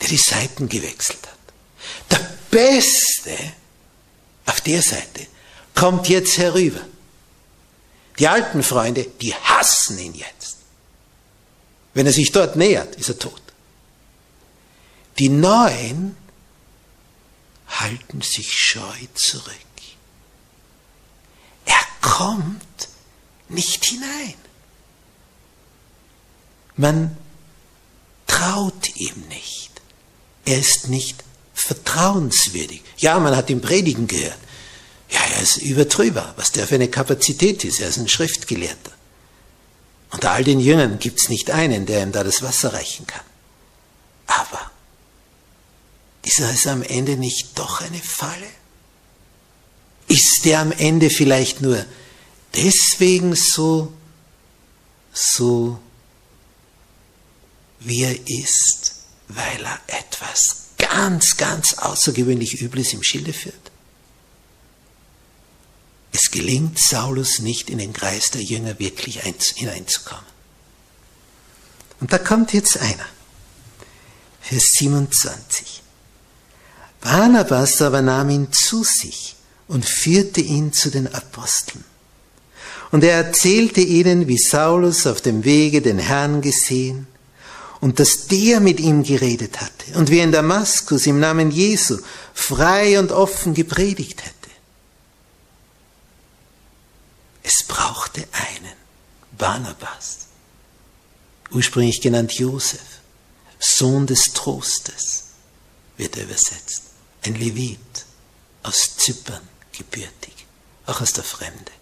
der 0.00 0.08
die 0.08 0.16
Seiten 0.16 0.68
gewechselt 0.68 1.26
hat. 1.26 1.38
Der 2.10 2.28
Beste 2.50 3.36
auf 4.46 4.60
der 4.60 4.82
Seite 4.82 5.26
kommt 5.74 6.08
jetzt 6.08 6.38
herüber. 6.38 6.80
Die 8.18 8.28
alten 8.28 8.62
Freunde, 8.62 9.06
die 9.20 9.34
hassen 9.34 9.98
ihn 9.98 10.14
jetzt. 10.14 10.58
Wenn 11.94 12.06
er 12.06 12.12
sich 12.12 12.30
dort 12.32 12.56
nähert, 12.56 12.96
ist 12.96 13.08
er 13.08 13.18
tot. 13.18 13.42
Die 15.18 15.28
Neuen 15.28 16.16
halten 17.68 18.22
sich 18.22 18.52
scheu 18.52 18.98
zurück. 19.14 19.54
Er 21.64 21.80
kommt 22.00 22.88
nicht 23.48 23.84
hinein. 23.84 24.34
Man 26.76 27.16
traut 28.26 28.96
ihm 28.96 29.20
nicht. 29.28 29.70
Er 30.44 30.58
ist 30.58 30.88
nicht 30.88 31.24
vertrauenswürdig. 31.54 32.82
Ja, 32.98 33.18
man 33.18 33.36
hat 33.36 33.50
ihn 33.50 33.60
predigen 33.60 34.06
gehört. 34.06 34.38
Ja, 35.10 35.20
er 35.34 35.42
ist 35.42 35.56
übertrüber, 35.58 36.34
was 36.36 36.52
der 36.52 36.66
für 36.66 36.76
eine 36.76 36.88
Kapazität 36.88 37.64
ist. 37.64 37.80
Er 37.80 37.88
ist 37.88 37.98
ein 37.98 38.08
Schriftgelehrter. 38.08 38.92
Unter 40.10 40.30
all 40.30 40.44
den 40.44 40.60
Jüngern 40.60 40.98
gibt 40.98 41.20
es 41.20 41.28
nicht 41.28 41.50
einen, 41.50 41.86
der 41.86 42.02
ihm 42.02 42.12
da 42.12 42.24
das 42.24 42.42
Wasser 42.42 42.72
reichen 42.72 43.06
kann. 43.06 43.24
Aber 44.26 44.70
ist 46.28 46.40
es 46.40 46.66
am 46.66 46.82
Ende 46.82 47.16
nicht 47.16 47.58
doch 47.58 47.80
eine 47.80 48.00
Falle? 48.00 48.46
Ist 50.08 50.42
der 50.44 50.60
am 50.60 50.72
Ende 50.72 51.08
vielleicht 51.08 51.62
nur 51.62 51.84
deswegen 52.54 53.34
so, 53.34 53.94
so, 55.12 55.80
wie 57.80 58.02
er 58.02 58.28
ist, 58.28 58.96
weil 59.28 59.64
er 59.64 59.80
etwas 59.86 60.66
ganz, 60.76 61.38
ganz 61.38 61.74
außergewöhnlich 61.74 62.60
Übles 62.60 62.92
im 62.92 63.02
Schilde 63.02 63.32
führt? 63.32 63.54
Es 66.12 66.30
gelingt 66.30 66.78
Saulus 66.78 67.38
nicht, 67.38 67.70
in 67.70 67.78
den 67.78 67.94
Kreis 67.94 68.30
der 68.30 68.42
Jünger 68.42 68.78
wirklich 68.78 69.20
hineinzukommen. 69.22 70.26
Und 72.00 72.12
da 72.12 72.18
kommt 72.18 72.52
jetzt 72.52 72.76
einer. 72.78 73.06
Vers 74.42 74.64
27. 74.78 75.82
Barnabas 77.00 77.80
aber 77.82 78.02
nahm 78.02 78.30
ihn 78.30 78.52
zu 78.52 78.84
sich 78.84 79.36
und 79.68 79.84
führte 79.84 80.40
ihn 80.40 80.72
zu 80.72 80.90
den 80.90 81.12
Aposteln. 81.12 81.84
Und 82.90 83.04
er 83.04 83.12
erzählte 83.12 83.80
ihnen, 83.80 84.28
wie 84.28 84.38
Saulus 84.38 85.06
auf 85.06 85.20
dem 85.20 85.44
Wege 85.44 85.82
den 85.82 85.98
Herrn 85.98 86.40
gesehen 86.40 87.06
und 87.80 88.00
dass 88.00 88.26
der 88.26 88.60
mit 88.60 88.80
ihm 88.80 89.02
geredet 89.02 89.60
hatte 89.60 89.98
und 89.98 90.10
wie 90.10 90.20
in 90.20 90.32
Damaskus 90.32 91.06
im 91.06 91.20
Namen 91.20 91.50
Jesu 91.50 91.98
frei 92.32 92.98
und 92.98 93.12
offen 93.12 93.54
gepredigt 93.54 94.24
hätte. 94.24 94.34
Es 97.42 97.62
brauchte 97.62 98.26
einen, 98.32 98.72
Barnabas, 99.36 100.26
ursprünglich 101.50 102.00
genannt 102.00 102.32
Josef, 102.32 102.80
Sohn 103.58 104.06
des 104.06 104.32
Trostes, 104.32 105.24
wird 105.96 106.16
er 106.16 106.24
übersetzt 106.24 106.87
ein 107.28 107.34
Levit 107.34 107.78
aus 108.62 108.96
Zypern 108.96 109.42
gebürtig, 109.76 110.46
auch 110.86 111.00
aus 111.00 111.12
der 111.12 111.24
Fremde. 111.24 111.72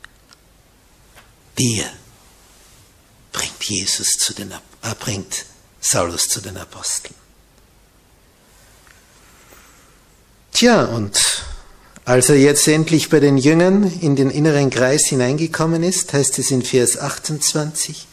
Der 1.58 1.90
bringt 3.32 3.62
Jesus 3.64 4.18
zu 4.18 4.34
den, 4.34 4.50
äh, 4.50 4.94
bringt 4.98 5.46
Saulus 5.80 6.28
zu 6.28 6.40
den 6.40 6.56
Aposteln. 6.56 7.14
Tja, 10.52 10.84
und 10.84 11.44
als 12.04 12.28
er 12.28 12.36
jetzt 12.36 12.66
endlich 12.66 13.08
bei 13.08 13.20
den 13.20 13.36
Jüngern 13.38 13.84
in 14.00 14.16
den 14.16 14.30
inneren 14.30 14.70
Kreis 14.70 15.06
hineingekommen 15.06 15.82
ist, 15.82 16.12
heißt 16.12 16.38
es 16.38 16.50
in 16.50 16.62
Vers 16.62 16.98
28, 16.98 18.06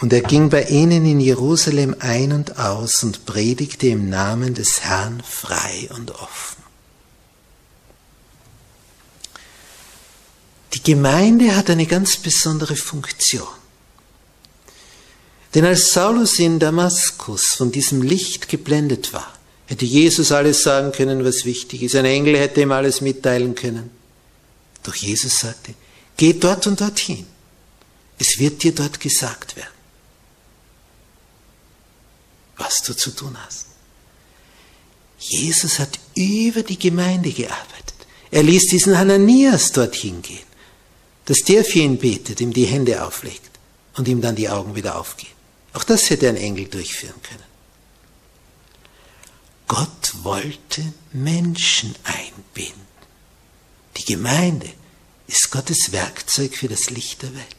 und 0.00 0.12
er 0.12 0.22
ging 0.22 0.48
bei 0.48 0.64
ihnen 0.64 1.04
in 1.04 1.20
Jerusalem 1.20 1.94
ein 1.98 2.32
und 2.32 2.58
aus 2.58 3.02
und 3.02 3.26
predigte 3.26 3.88
im 3.88 4.08
Namen 4.08 4.54
des 4.54 4.80
Herrn 4.82 5.22
frei 5.22 5.88
und 5.94 6.10
offen. 6.12 6.60
Die 10.74 10.82
Gemeinde 10.82 11.56
hat 11.56 11.68
eine 11.68 11.86
ganz 11.86 12.16
besondere 12.16 12.76
Funktion. 12.76 13.46
Denn 15.54 15.64
als 15.64 15.92
Saulus 15.92 16.38
in 16.38 16.58
Damaskus 16.58 17.54
von 17.56 17.72
diesem 17.72 18.02
Licht 18.02 18.48
geblendet 18.48 19.12
war, 19.12 19.34
hätte 19.66 19.84
Jesus 19.84 20.30
alles 20.32 20.62
sagen 20.62 20.92
können, 20.92 21.24
was 21.24 21.44
wichtig 21.44 21.82
ist. 21.82 21.96
Ein 21.96 22.04
Engel 22.04 22.38
hätte 22.38 22.60
ihm 22.60 22.72
alles 22.72 23.00
mitteilen 23.00 23.54
können. 23.54 23.90
Doch 24.84 24.94
Jesus 24.94 25.40
sagte, 25.40 25.74
geh 26.16 26.32
dort 26.34 26.66
und 26.66 26.80
dorthin. 26.80 27.26
Es 28.18 28.38
wird 28.38 28.62
dir 28.62 28.74
dort 28.74 29.00
gesagt 29.00 29.56
werden, 29.56 29.79
was 32.60 32.82
du 32.82 32.94
zu 32.94 33.10
tun 33.10 33.36
hast. 33.44 33.66
Jesus 35.18 35.78
hat 35.78 35.98
über 36.14 36.62
die 36.62 36.78
Gemeinde 36.78 37.32
gearbeitet. 37.32 37.94
Er 38.30 38.42
ließ 38.42 38.66
diesen 38.68 38.96
Hananias 38.96 39.72
dorthin 39.72 40.22
gehen, 40.22 40.46
dass 41.24 41.40
der 41.40 41.64
für 41.64 41.80
ihn 41.80 41.98
betet, 41.98 42.40
ihm 42.40 42.52
die 42.52 42.66
Hände 42.66 43.04
auflegt 43.04 43.50
und 43.96 44.08
ihm 44.08 44.20
dann 44.20 44.36
die 44.36 44.48
Augen 44.48 44.74
wieder 44.74 44.98
aufgehen. 44.98 45.32
Auch 45.72 45.84
das 45.84 46.08
hätte 46.10 46.28
ein 46.28 46.36
Engel 46.36 46.66
durchführen 46.66 47.20
können. 47.22 47.50
Gott 49.66 50.24
wollte 50.24 50.92
Menschen 51.12 51.94
einbinden. 52.02 52.80
Die 53.96 54.04
Gemeinde 54.04 54.68
ist 55.26 55.50
Gottes 55.50 55.92
Werkzeug 55.92 56.56
für 56.56 56.68
das 56.68 56.90
Licht 56.90 57.22
der 57.22 57.34
Welt. 57.34 57.56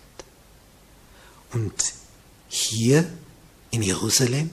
Und 1.54 1.94
hier 2.50 3.10
in 3.70 3.82
Jerusalem, 3.82 4.50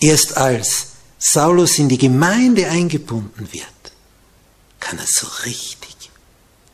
erst 0.00 0.36
als 0.36 0.86
Saulus 1.18 1.78
in 1.78 1.88
die 1.88 1.98
Gemeinde 1.98 2.68
eingebunden 2.68 3.52
wird, 3.52 3.66
kann 4.80 4.98
er 4.98 5.06
so 5.06 5.26
richtig 5.44 6.10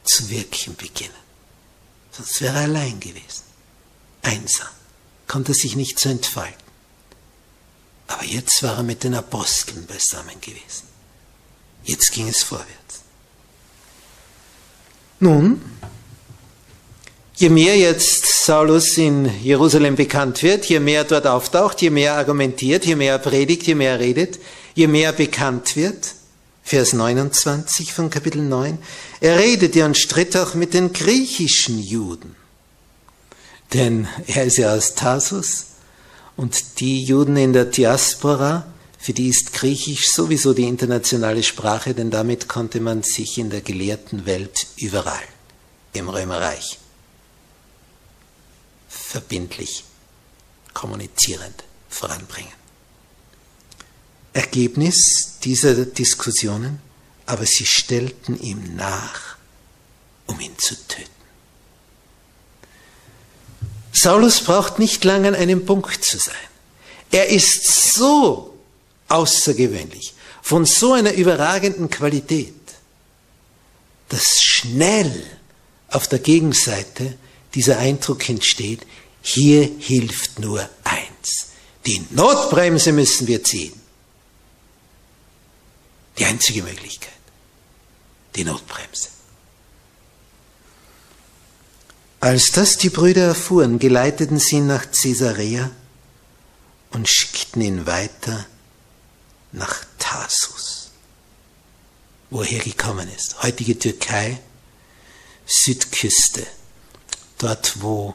zu 0.05 0.31
wirken 0.31 0.77
beginnen. 0.77 1.13
Sonst 2.13 2.41
wäre 2.41 2.57
er 2.57 2.63
allein 2.65 3.01
gewesen, 3.01 3.43
einsam 4.23 4.69
konnte 5.27 5.55
sich 5.55 5.77
nicht 5.77 5.99
so 5.99 6.09
entfalten. 6.09 6.55
Aber 8.07 8.25
jetzt 8.25 8.63
war 8.63 8.77
er 8.77 8.83
mit 8.83 9.03
den 9.03 9.15
Aposteln 9.15 9.87
beisammen 9.87 10.41
gewesen. 10.41 10.87
Jetzt 11.85 12.13
ging 12.13 12.29
es 12.29 12.43
vorwärts. 12.43 13.01
Nun, 15.19 15.61
je 17.37 17.49
mehr 17.49 17.77
jetzt 17.77 18.26
Saulus 18.47 18.97
in 18.97 19.29
Jerusalem 19.43 19.97
bekannt 19.97 20.41
wird, 20.45 20.67
je 20.67 20.79
mehr 20.79 21.03
dort 21.03 21.27
auftaucht, 21.27 21.83
je 21.83 21.91
mehr 21.91 22.15
argumentiert, 22.15 22.85
je 22.85 22.95
mehr 22.95 23.19
predigt, 23.19 23.67
je 23.67 23.75
mehr 23.75 23.99
redet, 23.99 24.39
je 24.77 24.87
mehr 24.87 25.13
bekannt 25.13 25.75
wird, 25.75 26.15
Vers 26.63 26.93
29 26.93 27.93
von 27.93 28.09
Kapitel 28.09 28.43
9, 28.43 28.79
er 29.21 29.37
redete 29.37 29.85
und 29.85 29.97
stritt 29.97 30.37
auch 30.37 30.55
mit 30.55 30.75
den 30.75 30.93
griechischen 30.93 31.81
Juden. 31.81 32.37
Denn 33.75 34.07
er 34.29 34.45
ist 34.45 34.59
ja 34.59 34.73
aus 34.73 34.95
Tarsus 34.95 35.65
und 36.37 36.79
die 36.79 37.03
Juden 37.03 37.37
in 37.37 37.53
der 37.53 37.65
Diaspora, 37.65 38.65
für 38.97 39.13
die 39.13 39.29
ist 39.29 39.55
Griechisch 39.55 40.07
sowieso 40.13 40.55
die 40.55 40.69
internationale 40.69 41.43
Sprache, 41.43 41.95
denn 41.95 42.13
damit 42.13 42.47
konnte 42.47 42.79
man 42.79 43.03
sich 43.03 43.39
in 43.39 43.51
der 43.51 43.63
gelehrten 43.63 44.25
Welt 44.25 44.69
überall 44.77 45.27
im 45.95 46.09
Römerreich 46.09 46.79
verbindlich, 49.17 49.83
kommunizierend 50.75 51.65
voranbringen. 51.89 52.53
Ergebnis 54.35 55.39
dieser 55.43 55.87
Diskussionen, 55.87 56.83
aber 57.25 57.47
sie 57.47 57.65
stellten 57.65 58.39
ihm 58.39 58.77
nach, 58.77 59.39
um 60.27 60.39
ihn 60.39 60.59
zu 60.59 60.75
töten. 60.87 61.09
Saulus 63.91 64.43
braucht 64.45 64.79
nicht 64.79 65.03
lange 65.03 65.29
an 65.29 65.35
einem 65.35 65.65
Punkt 65.65 66.05
zu 66.05 66.19
sein. 66.19 66.35
Er 67.11 67.31
ist 67.31 67.95
so 67.95 68.55
außergewöhnlich, 69.09 70.13
von 70.43 70.67
so 70.67 70.93
einer 70.93 71.15
überragenden 71.15 71.89
Qualität, 71.89 72.53
dass 74.11 74.43
schnell 74.43 75.25
auf 75.89 76.07
der 76.07 76.19
Gegenseite 76.19 77.17
dieser 77.55 77.79
Eindruck 77.79 78.29
entsteht, 78.29 78.83
hier 79.27 79.69
hilft 79.81 80.39
nur 80.39 80.71
eins. 80.85 81.49
Die 81.85 82.07
Notbremse 82.11 82.93
müssen 82.93 83.27
wir 83.27 83.43
ziehen. 83.43 83.73
Die 86.17 86.25
einzige 86.25 86.63
Möglichkeit. 86.63 87.11
Die 88.37 88.45
Notbremse. 88.45 89.09
Als 92.21 92.53
das 92.53 92.79
die 92.79 92.89
Brüder 92.89 93.25
erfuhren, 93.25 93.81
geleiteten 93.81 94.39
sie 94.39 94.57
ihn 94.57 94.69
nach 94.69 94.93
Caesarea 94.93 95.73
und 96.93 97.09
schickten 97.09 97.63
ihn 97.63 97.85
weiter 97.85 98.47
nach 99.51 99.85
Tarsus, 99.99 100.91
wo 102.31 102.43
er 102.43 102.61
gekommen 102.61 103.09
ist. 103.13 103.43
Heutige 103.43 103.77
Türkei, 103.77 104.39
Südküste, 105.47 106.47
dort 107.39 107.83
wo 107.83 108.15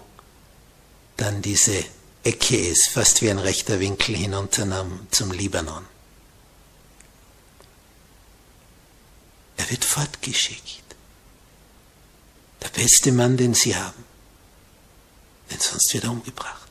dann 1.22 1.42
diese 1.42 1.86
Ecke 2.24 2.58
ist, 2.58 2.90
fast 2.90 3.22
wie 3.22 3.30
ein 3.30 3.38
rechter 3.38 3.80
Winkel 3.80 4.16
hinunter 4.16 4.88
zum 5.12 5.32
Libanon. 5.32 5.86
Er 9.58 9.70
wird 9.70 9.86
fortgeschickt. 9.86 10.84
Der 12.62 12.70
beste 12.70 13.12
Mann, 13.12 13.38
den 13.38 13.54
sie 13.54 13.76
haben. 13.76 14.04
Denn 15.50 15.60
sonst 15.60 15.94
wird 15.94 16.06
er 16.06 16.12
umgebracht. 16.12 16.68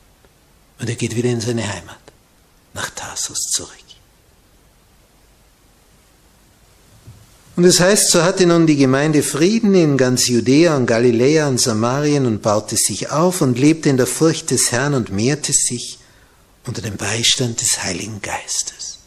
Und 0.79 0.89
er 0.89 0.95
geht 0.95 1.15
wieder 1.15 1.29
in 1.29 1.39
seine 1.39 1.67
Heimat, 1.67 2.01
nach 2.73 2.89
Tarsus 2.89 3.39
zurück. 3.51 3.80
Und 7.61 7.67
es 7.67 7.79
heißt, 7.79 8.09
so 8.09 8.23
hatte 8.23 8.47
nun 8.47 8.65
die 8.65 8.75
Gemeinde 8.75 9.21
Frieden 9.21 9.75
in 9.75 9.95
ganz 9.95 10.27
Judäa 10.27 10.75
und 10.75 10.87
Galiläa 10.87 11.47
und 11.47 11.59
Samarien 11.59 12.25
und 12.25 12.41
baute 12.41 12.75
sich 12.75 13.11
auf 13.11 13.41
und 13.41 13.59
lebte 13.59 13.87
in 13.87 13.97
der 13.97 14.07
Furcht 14.07 14.49
des 14.49 14.71
Herrn 14.71 14.95
und 14.95 15.11
mehrte 15.11 15.53
sich 15.53 15.99
unter 16.65 16.81
dem 16.81 16.97
Beistand 16.97 17.61
des 17.61 17.83
Heiligen 17.83 18.19
Geistes. 18.19 18.97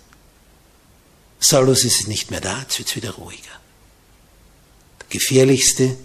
Saulus 1.41 1.83
ist 1.83 2.07
nicht 2.07 2.31
mehr 2.31 2.41
da, 2.41 2.61
jetzt 2.61 2.79
wird 2.79 2.91
es 2.91 2.95
wieder 2.95 3.11
ruhiger. 3.15 3.59
Der 5.01 5.09
gefährlichste 5.09 5.97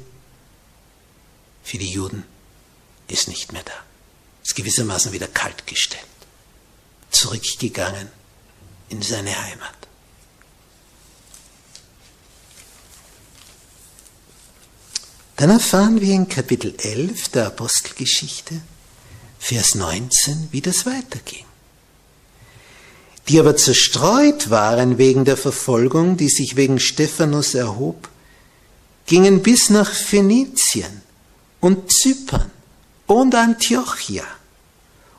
für 1.64 1.78
die 1.78 1.92
Juden 1.92 2.24
ist 3.10 3.28
nicht 3.28 3.54
mehr 3.54 3.62
da. 3.64 3.80
Ist 4.44 4.56
gewissermaßen 4.56 5.12
wieder 5.12 5.28
kalt 5.28 5.68
gestellt. 5.68 6.02
Zurückgegangen 7.12 8.08
in 8.90 9.04
seine 9.04 9.40
Heimat. 9.40 9.79
Dann 15.40 15.52
erfahren 15.52 16.02
wir 16.02 16.14
in 16.14 16.28
Kapitel 16.28 16.74
11 16.78 17.30
der 17.30 17.48
Apostelgeschichte, 17.48 18.60
Vers 19.40 19.74
19, 19.74 20.50
wie 20.52 20.60
das 20.60 20.86
weiterging. 20.86 21.46
Die 23.30 23.40
aber 23.40 23.56
zerstreut 23.56 24.50
waren 24.50 24.98
wegen 24.98 25.24
der 25.24 25.38
Verfolgung, 25.38 26.18
die 26.18 26.28
sich 26.28 26.58
wegen 26.58 26.78
Stephanus 26.78 27.54
erhob, 27.54 28.10
gingen 29.06 29.42
bis 29.42 29.70
nach 29.70 29.90
Phönizien 29.90 31.04
und 31.62 31.90
Zypern 31.90 32.52
und 33.08 33.34
Antiochia 33.34 34.26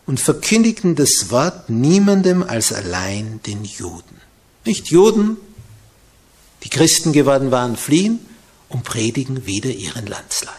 und 0.04 0.20
verkündigten 0.20 0.96
das 0.96 1.30
Wort 1.30 1.70
niemandem 1.70 2.42
als 2.42 2.74
allein 2.74 3.40
den 3.46 3.64
Juden. 3.64 4.20
Nicht 4.66 4.88
Juden, 4.88 5.38
die 6.62 6.68
Christen 6.68 7.14
geworden 7.14 7.50
waren, 7.50 7.78
fliehen 7.78 8.26
und 8.70 8.84
predigen 8.84 9.46
wieder 9.46 9.70
ihren 9.70 10.06
Landsleuten. 10.06 10.58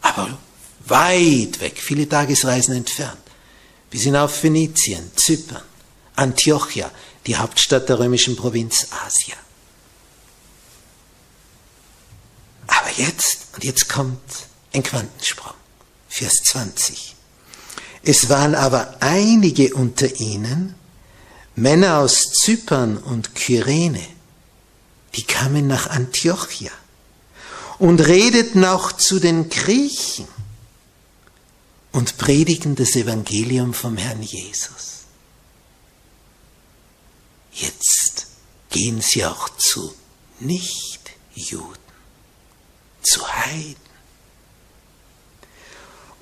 Aber 0.00 0.38
weit 0.86 1.60
weg, 1.60 1.78
viele 1.80 2.08
Tagesreisen 2.08 2.74
entfernt, 2.74 3.20
bis 3.90 4.02
hinauf 4.02 4.34
Phönizien, 4.34 5.10
Zypern, 5.14 5.62
Antiochia, 6.16 6.90
die 7.26 7.36
Hauptstadt 7.36 7.88
der 7.88 7.98
römischen 7.98 8.36
Provinz 8.36 8.88
Asia. 8.90 9.36
Aber 12.66 12.90
jetzt, 12.96 13.46
und 13.54 13.64
jetzt 13.64 13.88
kommt 13.88 14.20
ein 14.72 14.82
Quantensprung, 14.82 15.54
Vers 16.08 16.34
20. 16.44 17.14
Es 18.02 18.28
waren 18.28 18.54
aber 18.54 18.96
einige 19.00 19.74
unter 19.74 20.20
ihnen, 20.20 20.74
Männer 21.54 21.98
aus 21.98 22.30
Zypern 22.32 22.96
und 22.96 23.34
Kyrene, 23.34 24.06
die 25.14 25.24
kamen 25.24 25.66
nach 25.66 25.88
Antiochia 25.88 26.70
und 27.78 28.00
redeten 28.00 28.64
auch 28.64 28.92
zu 28.92 29.20
den 29.20 29.48
Griechen 29.48 30.28
und 31.92 32.18
predigten 32.18 32.76
das 32.76 32.96
Evangelium 32.96 33.74
vom 33.74 33.96
Herrn 33.96 34.22
Jesus. 34.22 35.04
Jetzt 37.52 38.26
gehen 38.70 39.00
sie 39.00 39.24
auch 39.24 39.48
zu 39.56 39.94
Nichtjuden 40.40 41.78
zu 43.02 43.26
Heiden. 43.26 43.76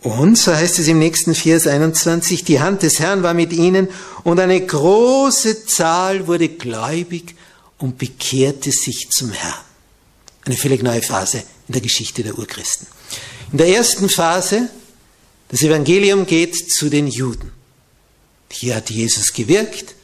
Und, 0.02 0.38
so 0.38 0.54
heißt 0.54 0.78
es 0.78 0.88
im 0.88 0.98
nächsten 0.98 1.34
Vers 1.34 1.66
21, 1.66 2.44
die 2.44 2.60
Hand 2.60 2.82
des 2.82 3.00
Herrn 3.00 3.22
war 3.22 3.34
mit 3.34 3.52
ihnen 3.52 3.88
und 4.22 4.38
eine 4.38 4.64
große 4.64 5.66
Zahl 5.66 6.28
wurde 6.28 6.48
gläubig 6.48 7.34
und 7.78 7.98
bekehrte 7.98 8.70
sich 8.72 9.08
zum 9.10 9.30
Herrn. 9.32 9.64
Eine 10.44 10.56
völlig 10.56 10.82
neue 10.82 11.02
Phase 11.02 11.42
in 11.68 11.72
der 11.72 11.82
Geschichte 11.82 12.22
der 12.22 12.38
Urchristen. 12.38 12.86
In 13.52 13.58
der 13.58 13.68
ersten 13.68 14.08
Phase, 14.08 14.68
das 15.48 15.62
Evangelium 15.62 16.26
geht 16.26 16.72
zu 16.72 16.88
den 16.88 17.06
Juden. 17.06 17.52
Hier 18.50 18.76
hat 18.76 18.90
Jesus 18.90 19.32
gewirkt, 19.32 19.94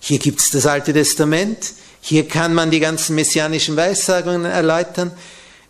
hier 0.00 0.18
gibt 0.18 0.40
es 0.40 0.50
das 0.50 0.66
Alte 0.66 0.92
Testament, 0.92 1.74
hier 2.00 2.26
kann 2.26 2.52
man 2.52 2.70
die 2.70 2.80
ganzen 2.80 3.14
messianischen 3.14 3.76
Weissagungen 3.76 4.44
erläutern, 4.44 5.12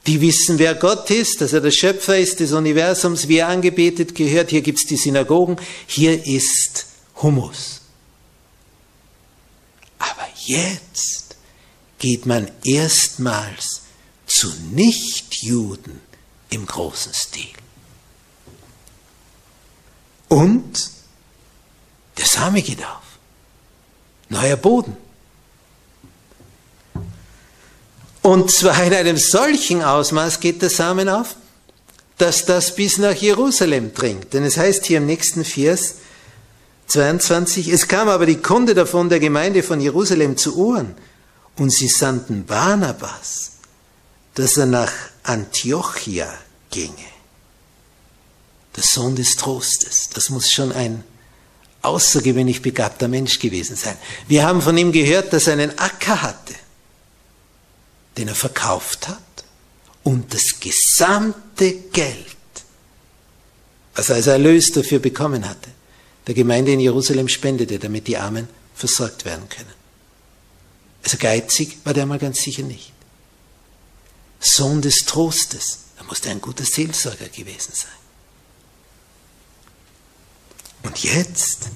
die 0.07 0.21
wissen, 0.21 0.59
wer 0.59 0.75
Gott 0.75 1.11
ist, 1.11 1.41
dass 1.41 1.53
er 1.53 1.61
der 1.61 1.71
Schöpfer 1.71 2.19
ist 2.19 2.41
des 2.41 2.53
Universums, 2.53 3.29
wie 3.29 3.37
er 3.37 3.49
angebetet 3.49 4.15
gehört. 4.15 4.51
Hier 4.51 4.63
gibt 4.63 4.79
es 4.79 4.87
die 4.87 4.97
Synagogen, 4.97 5.57
hier 5.87 6.27
ist 6.27 6.87
Humus. 7.23 7.83
Aber 9.99 10.27
jetzt 10.45 11.32
geht 12.03 12.27
man 12.27 12.51
erstmals 12.65 13.83
zu 14.27 14.53
Nichtjuden 14.73 16.01
im 16.51 16.67
großen 16.67 17.15
Stil. 17.15 17.55
Und 20.27 20.91
der 22.19 22.27
Same 22.27 22.61
geht 22.61 22.81
auf. 22.81 23.05
Neuer 24.31 24.57
Boden. 24.57 24.97
Und 28.23 28.51
zwar 28.51 28.83
in 28.83 28.95
einem 28.95 29.17
solchen 29.17 29.83
Ausmaß 29.85 30.41
geht 30.41 30.61
der 30.61 30.71
Samen 30.71 31.09
auf, 31.09 31.37
dass 32.19 32.45
das 32.45 32.75
bis 32.75 32.99
nach 32.99 33.15
Jerusalem 33.15 33.95
dringt. 33.95 34.33
Denn 34.33 34.43
es 34.43 34.57
heißt 34.57 34.87
hier 34.87 34.99
im 34.99 35.07
nächsten 35.07 35.45
Vers 35.45 35.97
22, 36.89 37.69
es 37.69 37.87
kam 37.87 38.09
aber 38.09 38.27
die 38.27 38.39
Kunde 38.39 38.75
davon 38.75 39.09
der 39.09 39.21
Gemeinde 39.21 39.63
von 39.63 39.81
Jerusalem 39.81 40.37
zu 40.37 40.57
Ohren 40.57 40.97
und 41.57 41.71
sie 41.71 41.89
sandten 41.89 42.45
Barnabas, 42.45 43.53
dass 44.35 44.57
er 44.57 44.67
nach 44.67 44.93
Antiochia 45.23 46.33
ginge. 46.71 47.13
Der 48.77 48.83
Sohn 48.83 49.15
des 49.15 49.37
Trostes, 49.37 50.09
das 50.15 50.31
muss 50.31 50.51
schon 50.51 50.73
ein 50.73 51.05
außergewöhnlich 51.83 52.63
begabter 52.63 53.09
Mensch 53.09 53.39
gewesen 53.39 53.77
sein. 53.77 53.97
Wir 54.29 54.47
haben 54.47 54.63
von 54.63 54.79
ihm 54.79 54.93
gehört, 54.93 55.33
dass 55.33 55.47
er 55.47 55.55
einen 55.55 55.79
Acker 55.79 56.23
hatte 56.23 56.55
den 58.17 58.29
er 58.29 58.35
verkauft 58.35 59.09
hat 59.09 59.19
und 60.03 60.33
das 60.35 60.61
gesamte 60.61 61.73
Geld, 61.93 62.27
was 63.95 64.09
er 64.11 64.17
als 64.17 64.27
Erlös 64.27 64.73
dafür 64.73 64.99
bekommen 64.99 65.49
hatte, 65.49 65.71
der 66.27 66.35
Gemeinde 66.35 66.73
in 66.73 66.81
Jerusalem 66.81 67.29
spendete, 67.29 67.79
damit 67.79 68.07
die 68.07 68.17
Armen 68.17 68.49
versorgt 68.75 69.25
werden 69.25 69.49
können. 69.49 69.82
Also 71.03 71.19
geizig 71.19 71.79
war 71.85 71.95
der 71.95 72.07
mal 72.07 72.19
ganz 72.19 72.43
sicher 72.43 72.63
nicht. 72.63 72.93
Sohn 74.41 74.83
des 74.83 75.05
Trostes, 75.05 75.79
da 75.97 76.05
musste 76.05 76.31
ein 76.31 76.41
guter 76.41 76.65
Seelsorger 76.65 77.29
gewesen 77.29 77.73
sein. 77.75 77.91
Und 80.83 80.99
jetzt, 81.03 81.69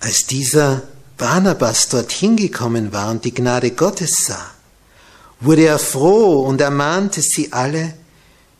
als 0.00 0.26
dieser 0.26 0.82
Barnabas 1.16 1.88
dorthin 1.88 2.36
gekommen 2.36 2.92
war 2.92 3.10
und 3.10 3.24
die 3.24 3.32
Gnade 3.32 3.70
Gottes 3.70 4.24
sah, 4.26 4.50
wurde 5.40 5.66
er 5.66 5.78
froh 5.78 6.44
und 6.44 6.60
ermahnte 6.60 7.22
sie 7.22 7.52
alle, 7.52 7.94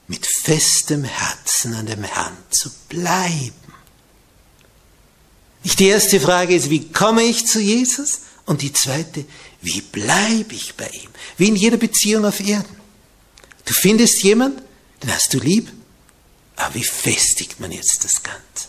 mit 0.06 0.26
festem 0.26 1.04
Herzen 1.04 1.74
an 1.74 1.86
dem 1.86 2.04
Herrn 2.04 2.36
zu 2.50 2.70
bleiben. 2.88 3.63
Die 5.64 5.86
erste 5.86 6.20
Frage 6.20 6.54
ist, 6.54 6.70
wie 6.70 6.88
komme 6.92 7.22
ich 7.22 7.46
zu 7.46 7.60
Jesus? 7.60 8.20
Und 8.46 8.62
die 8.62 8.72
zweite, 8.72 9.24
wie 9.62 9.80
bleibe 9.80 10.54
ich 10.54 10.74
bei 10.74 10.86
ihm? 10.88 11.10
Wie 11.36 11.48
in 11.48 11.56
jeder 11.56 11.78
Beziehung 11.78 12.26
auf 12.26 12.40
Erden. 12.40 12.76
Du 13.64 13.72
findest 13.72 14.22
jemand, 14.22 14.62
den 15.02 15.12
hast 15.12 15.32
du 15.32 15.38
lieb, 15.38 15.72
aber 16.56 16.74
wie 16.74 16.84
festigt 16.84 17.60
man 17.60 17.72
jetzt 17.72 18.04
das 18.04 18.22
Ganze? 18.22 18.68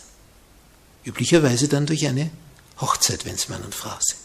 Üblicherweise 1.04 1.68
dann 1.68 1.86
durch 1.86 2.06
eine 2.06 2.30
Hochzeit, 2.80 3.24
wenn 3.24 3.34
es 3.34 3.48
Mann 3.48 3.62
und 3.62 3.74
Frau 3.74 3.96
sind. 4.00 4.20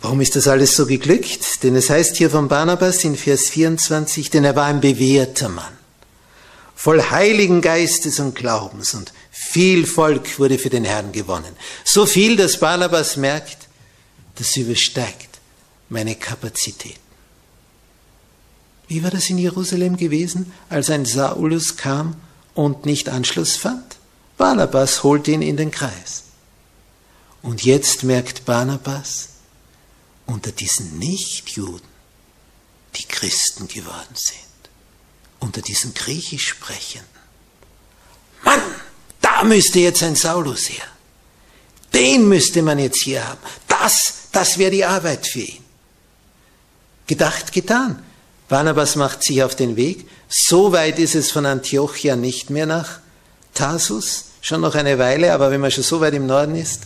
Warum 0.00 0.20
ist 0.20 0.36
das 0.36 0.48
alles 0.48 0.76
so 0.76 0.86
geglückt? 0.86 1.62
Denn 1.62 1.76
es 1.76 1.88
heißt 1.88 2.16
hier 2.16 2.28
von 2.28 2.48
Barnabas 2.48 3.04
in 3.04 3.16
Vers 3.16 3.48
24, 3.48 4.28
denn 4.30 4.44
er 4.44 4.56
war 4.56 4.66
ein 4.66 4.80
bewährter 4.80 5.48
Mann, 5.48 5.72
voll 6.74 7.02
heiligen 7.10 7.60
Geistes 7.60 8.20
und 8.20 8.34
Glaubens 8.34 8.94
und 8.94 9.12
viel 9.30 9.86
Volk 9.86 10.38
wurde 10.38 10.58
für 10.58 10.70
den 10.70 10.84
Herrn 10.84 11.12
gewonnen. 11.12 11.54
So 11.84 12.06
viel, 12.06 12.36
dass 12.36 12.60
Barnabas 12.60 13.16
merkt, 13.16 13.68
das 14.36 14.56
übersteigt 14.56 15.40
meine 15.88 16.14
Kapazitäten. 16.14 17.00
Wie 18.88 19.02
war 19.02 19.10
das 19.10 19.30
in 19.30 19.38
Jerusalem 19.38 19.96
gewesen, 19.96 20.52
als 20.68 20.90
ein 20.90 21.04
Saulus 21.04 21.76
kam 21.76 22.16
und 22.54 22.84
nicht 22.84 23.08
Anschluss 23.08 23.56
fand? 23.56 23.96
Barnabas 24.36 25.02
holt 25.02 25.28
ihn 25.28 25.42
in 25.42 25.56
den 25.56 25.70
Kreis. 25.70 26.24
Und 27.42 27.64
jetzt 27.64 28.04
merkt 28.04 28.44
Barnabas, 28.44 29.28
unter 30.26 30.52
diesen 30.52 30.98
Nichtjuden, 30.98 31.86
die 32.96 33.04
Christen 33.04 33.68
geworden 33.68 34.14
sind, 34.14 34.38
unter 35.44 35.60
diesen 35.60 35.94
griechisch 35.94 36.48
sprechenden, 36.48 37.08
Mann, 38.42 38.60
da 39.20 39.44
müsste 39.44 39.78
jetzt 39.80 40.02
ein 40.02 40.16
Saulus 40.16 40.68
her. 40.68 40.84
Den 41.92 42.28
müsste 42.28 42.62
man 42.62 42.78
jetzt 42.78 43.02
hier 43.02 43.26
haben. 43.26 43.38
Das, 43.68 44.28
das 44.32 44.58
wäre 44.58 44.70
die 44.70 44.84
Arbeit 44.84 45.26
für 45.26 45.40
ihn. 45.40 45.64
Gedacht, 47.06 47.52
getan. 47.52 48.02
Barnabas 48.48 48.96
macht 48.96 49.22
sich 49.22 49.42
auf 49.42 49.54
den 49.54 49.76
Weg. 49.76 50.08
So 50.28 50.72
weit 50.72 50.98
ist 50.98 51.14
es 51.14 51.30
von 51.30 51.46
Antiochia 51.46 52.16
nicht 52.16 52.50
mehr 52.50 52.66
nach 52.66 53.00
Tarsus, 53.54 54.26
schon 54.40 54.60
noch 54.60 54.74
eine 54.74 54.98
Weile, 54.98 55.32
aber 55.32 55.50
wenn 55.50 55.60
man 55.60 55.70
schon 55.70 55.84
so 55.84 56.00
weit 56.00 56.14
im 56.14 56.26
Norden 56.26 56.56
ist, 56.56 56.82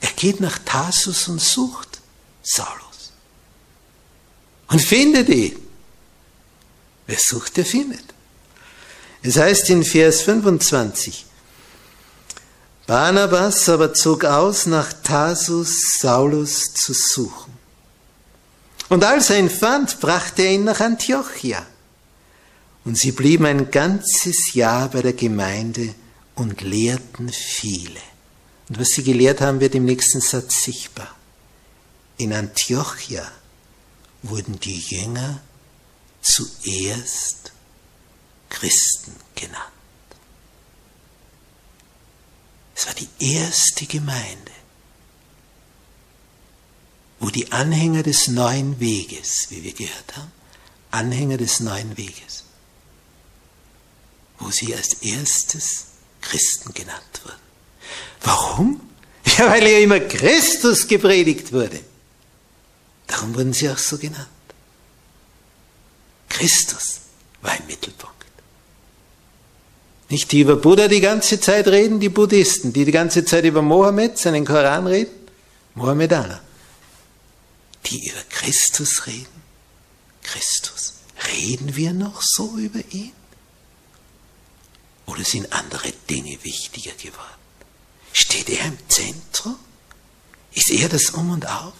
er 0.00 0.10
geht 0.10 0.40
nach 0.40 0.58
Tarsus 0.64 1.28
und 1.28 1.40
sucht 1.40 2.00
Saulus. 2.42 3.12
Und 4.68 4.80
findet 4.80 5.28
ihn. 5.28 5.63
Wer 7.06 7.18
sucht, 7.18 7.56
der 7.56 7.66
findet. 7.66 8.04
Es 9.22 9.36
heißt 9.36 9.70
in 9.70 9.84
Vers 9.84 10.22
25, 10.22 11.24
Barnabas 12.86 13.68
aber 13.70 13.94
zog 13.94 14.24
aus, 14.24 14.66
nach 14.66 14.92
Tarsus 14.92 15.98
Saulus 15.98 16.74
zu 16.74 16.92
suchen. 16.92 17.52
Und 18.90 19.02
als 19.02 19.30
er 19.30 19.38
ihn 19.38 19.48
fand, 19.48 20.00
brachte 20.00 20.42
er 20.42 20.52
ihn 20.52 20.64
nach 20.64 20.80
Antiochia. 20.80 21.64
Und 22.84 22.98
sie 22.98 23.12
blieben 23.12 23.46
ein 23.46 23.70
ganzes 23.70 24.52
Jahr 24.52 24.90
bei 24.90 25.00
der 25.00 25.14
Gemeinde 25.14 25.94
und 26.34 26.60
lehrten 26.60 27.30
viele. 27.30 28.00
Und 28.68 28.78
was 28.78 28.88
sie 28.88 29.02
gelehrt 29.02 29.40
haben, 29.40 29.60
wird 29.60 29.74
im 29.74 29.86
nächsten 29.86 30.20
Satz 30.20 30.64
sichtbar. 30.64 31.14
In 32.18 32.34
Antiochia 32.34 33.26
wurden 34.22 34.60
die 34.60 34.78
Jünger 34.78 35.40
zuerst 36.24 37.52
Christen 38.48 39.14
genannt. 39.34 39.62
Es 42.74 42.86
war 42.86 42.94
die 42.94 43.08
erste 43.18 43.86
Gemeinde, 43.86 44.52
wo 47.20 47.30
die 47.30 47.52
Anhänger 47.52 48.02
des 48.02 48.28
neuen 48.28 48.80
Weges, 48.80 49.46
wie 49.50 49.62
wir 49.62 49.72
gehört 49.72 50.16
haben, 50.16 50.32
Anhänger 50.90 51.36
des 51.36 51.60
neuen 51.60 51.96
Weges, 51.96 52.44
wo 54.38 54.50
sie 54.50 54.74
als 54.74 54.94
erstes 54.94 55.86
Christen 56.20 56.72
genannt 56.72 57.20
wurden. 57.22 57.36
Warum? 58.22 58.80
Ja, 59.38 59.50
weil 59.50 59.66
ja 59.66 59.78
immer 59.78 60.00
Christus 60.00 60.86
gepredigt 60.86 61.52
wurde. 61.52 61.80
Darum 63.06 63.34
wurden 63.34 63.52
sie 63.52 63.68
auch 63.68 63.78
so 63.78 63.98
genannt. 63.98 64.28
Christus 66.34 67.00
war 67.42 67.56
im 67.56 67.66
Mittelpunkt. 67.66 68.14
Nicht 70.08 70.32
die 70.32 70.40
über 70.40 70.56
Buddha 70.56 70.88
die 70.88 71.00
ganze 71.00 71.38
Zeit 71.38 71.68
reden, 71.68 72.00
die 72.00 72.08
Buddhisten, 72.08 72.72
die 72.72 72.84
die 72.84 72.92
ganze 72.92 73.24
Zeit 73.24 73.44
über 73.44 73.62
Mohammed, 73.62 74.18
seinen 74.18 74.44
Koran 74.44 74.86
reden, 74.88 75.12
Mohammedaner. 75.74 76.42
Die 77.86 78.08
über 78.08 78.22
Christus 78.30 79.06
reden, 79.06 79.42
Christus. 80.22 80.94
Reden 81.32 81.76
wir 81.76 81.92
noch 81.92 82.20
so 82.20 82.58
über 82.58 82.80
ihn? 82.90 83.12
Oder 85.06 85.24
sind 85.24 85.52
andere 85.52 85.92
Dinge 86.10 86.36
wichtiger 86.42 86.92
geworden? 86.92 87.42
Steht 88.12 88.48
er 88.48 88.66
im 88.66 88.78
Zentrum? 88.88 89.56
Ist 90.52 90.70
er 90.70 90.88
das 90.88 91.10
Um 91.10 91.30
und 91.30 91.46
Auf? 91.46 91.74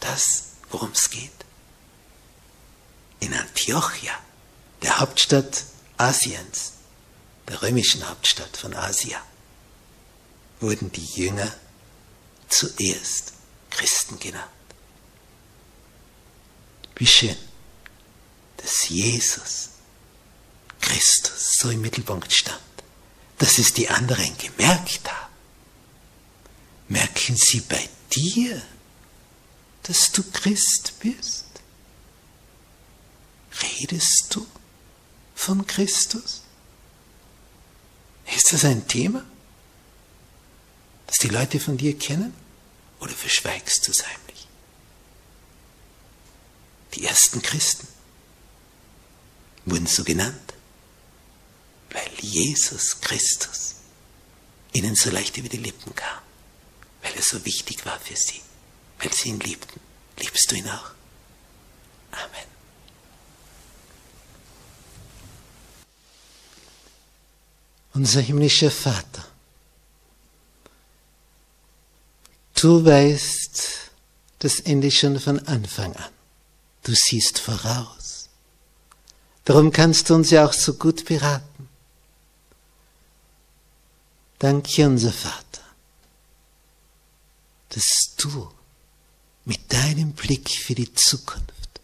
Das, 0.00 0.44
worum 0.70 0.90
es 0.92 1.10
geht? 1.10 1.30
In 3.20 3.34
Antiochia, 3.34 4.18
der 4.82 4.98
Hauptstadt 4.98 5.64
Asiens, 5.98 6.72
der 7.48 7.60
römischen 7.62 8.08
Hauptstadt 8.08 8.56
von 8.56 8.74
Asia, 8.74 9.20
wurden 10.60 10.90
die 10.92 11.04
Jünger 11.04 11.52
zuerst 12.48 13.34
Christen 13.70 14.18
genannt. 14.18 14.50
Wie 16.96 17.06
schön, 17.06 17.36
dass 18.56 18.88
Jesus, 18.88 19.70
Christus, 20.80 21.58
so 21.58 21.70
im 21.70 21.80
Mittelpunkt 21.80 22.32
stand, 22.32 22.60
dass 23.38 23.58
es 23.58 23.72
die 23.72 23.88
anderen 23.88 24.36
gemerkt 24.36 25.10
haben. 25.10 25.32
Merken 26.88 27.36
sie 27.36 27.60
bei 27.60 27.88
dir, 28.12 28.60
dass 29.84 30.12
du 30.12 30.22
Christ 30.30 30.94
bist? 31.00 31.49
Redest 33.62 34.26
du 34.30 34.46
von 35.34 35.66
Christus? 35.66 36.42
Ist 38.36 38.52
das 38.52 38.64
ein 38.64 38.86
Thema, 38.86 39.24
das 41.06 41.18
die 41.18 41.28
Leute 41.28 41.58
von 41.58 41.76
dir 41.76 41.98
kennen? 41.98 42.34
Oder 43.00 43.12
verschweigst 43.12 43.86
du 43.86 43.92
es 43.92 44.06
heimlich? 44.06 44.46
Die 46.94 47.04
ersten 47.04 47.40
Christen 47.42 47.88
wurden 49.64 49.86
so 49.86 50.04
genannt, 50.04 50.54
weil 51.90 52.10
Jesus 52.20 53.00
Christus 53.00 53.76
ihnen 54.72 54.94
so 54.94 55.10
leicht 55.10 55.36
über 55.36 55.48
die 55.48 55.56
Lippen 55.56 55.94
kam, 55.94 56.22
weil 57.02 57.14
er 57.14 57.22
so 57.22 57.44
wichtig 57.44 57.84
war 57.86 57.98
für 57.98 58.16
sie, 58.16 58.40
weil 58.98 59.12
sie 59.12 59.30
ihn 59.30 59.40
liebten. 59.40 59.80
Liebst 60.18 60.50
du 60.50 60.56
ihn 60.56 60.68
auch? 60.68 60.90
Amen. 62.12 62.59
Unser 68.00 68.22
himmlischer 68.22 68.70
Vater, 68.70 69.26
du 72.54 72.82
weißt 72.82 73.62
das 74.38 74.60
Ende 74.60 74.90
schon 74.90 75.20
von 75.20 75.38
Anfang 75.46 75.94
an. 75.96 76.12
Du 76.82 76.94
siehst 76.94 77.38
voraus. 77.38 78.30
Darum 79.44 79.70
kannst 79.70 80.08
du 80.08 80.14
uns 80.14 80.30
ja 80.30 80.46
auch 80.46 80.54
so 80.54 80.72
gut 80.72 81.04
beraten. 81.04 81.68
Danke, 84.38 84.86
unser 84.86 85.12
Vater, 85.12 85.66
dass 87.68 88.14
du 88.16 88.50
mit 89.44 89.70
deinem 89.70 90.12
Blick 90.14 90.48
für 90.48 90.74
die 90.74 90.94
Zukunft 90.94 91.82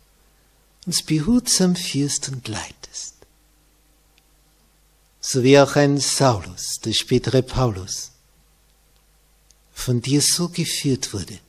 uns 0.87 1.03
behutsam 1.03 1.77
führst 1.77 2.31
und 2.31 2.49
leitest 2.49 3.16
so 5.29 5.43
wie 5.43 5.59
auch 5.59 5.75
ein 5.75 5.99
Saulus, 5.99 6.79
der 6.85 6.93
spätere 6.93 7.43
Paulus, 7.43 8.13
von 9.73 10.01
dir 10.01 10.23
so 10.23 10.49
geführt 10.49 11.13
wurde, 11.13 11.41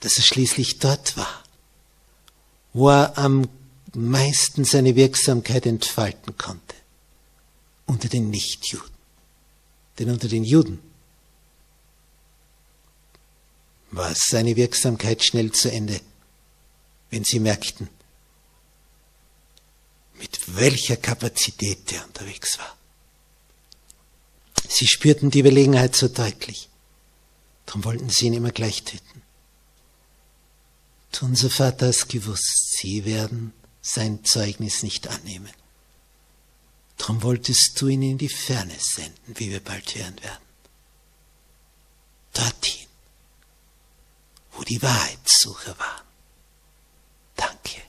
dass 0.00 0.18
er 0.18 0.22
schließlich 0.22 0.80
dort 0.80 1.16
war, 1.16 1.42
wo 2.74 2.90
er 2.90 3.16
am 3.16 3.48
meisten 3.94 4.66
seine 4.66 4.96
Wirksamkeit 4.96 5.64
entfalten 5.64 6.36
konnte, 6.36 6.74
unter 7.86 8.08
den 8.08 8.28
Nichtjuden. 8.28 8.90
Denn 9.98 10.10
unter 10.10 10.28
den 10.28 10.44
Juden 10.44 10.78
war 13.92 14.14
seine 14.14 14.56
Wirksamkeit 14.56 15.24
schnell 15.24 15.52
zu 15.52 15.72
Ende, 15.72 16.02
wenn 17.08 17.24
sie 17.24 17.40
merkten, 17.40 17.88
mit 20.24 20.56
welcher 20.56 20.96
Kapazität 20.96 21.90
der 21.90 22.02
unterwegs 22.06 22.58
war. 22.58 22.78
Sie 24.66 24.86
spürten 24.86 25.30
die 25.30 25.40
Überlegenheit 25.40 25.94
so 25.94 26.08
deutlich. 26.08 26.70
Darum 27.66 27.84
wollten 27.84 28.08
sie 28.08 28.26
ihn 28.26 28.32
immer 28.32 28.50
gleich 28.50 28.84
töten. 28.84 29.22
Und 31.12 31.22
unser 31.22 31.50
Vater 31.50 31.88
hat 31.88 32.08
gewusst, 32.08 32.78
sie 32.78 33.04
werden 33.04 33.52
sein 33.82 34.24
Zeugnis 34.24 34.82
nicht 34.82 35.08
annehmen. 35.08 35.52
Darum 36.96 37.22
wolltest 37.22 37.78
du 37.78 37.88
ihn 37.88 38.00
in 38.00 38.16
die 38.16 38.30
Ferne 38.30 38.76
senden, 38.78 39.38
wie 39.38 39.50
wir 39.50 39.60
bald 39.60 39.94
hören 39.94 40.22
werden. 40.22 40.46
Dorthin, 42.32 42.88
wo 44.52 44.62
die 44.62 44.80
Wahrheitssucher 44.80 45.78
waren. 45.78 46.06
Danke 47.36 47.82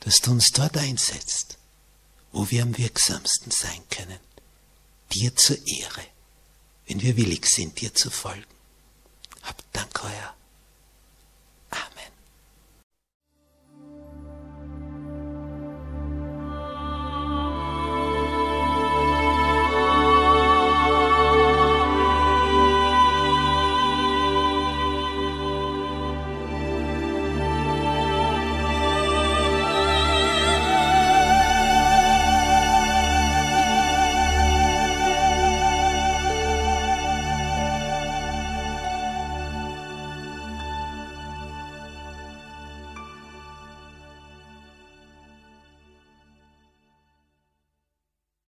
dass 0.00 0.18
du 0.20 0.30
uns 0.32 0.50
dort 0.50 0.76
einsetzt, 0.76 1.58
wo 2.32 2.50
wir 2.50 2.62
am 2.62 2.76
wirksamsten 2.76 3.50
sein 3.50 3.82
können, 3.90 4.18
dir 5.12 5.34
zur 5.36 5.56
Ehre, 5.66 6.04
wenn 6.86 7.02
wir 7.02 7.16
willig 7.16 7.46
sind, 7.46 7.80
dir 7.80 7.94
zu 7.94 8.10
folgen. 8.10 8.44
Hab 9.42 9.62
Dank, 9.72 10.04
euer 10.04 10.34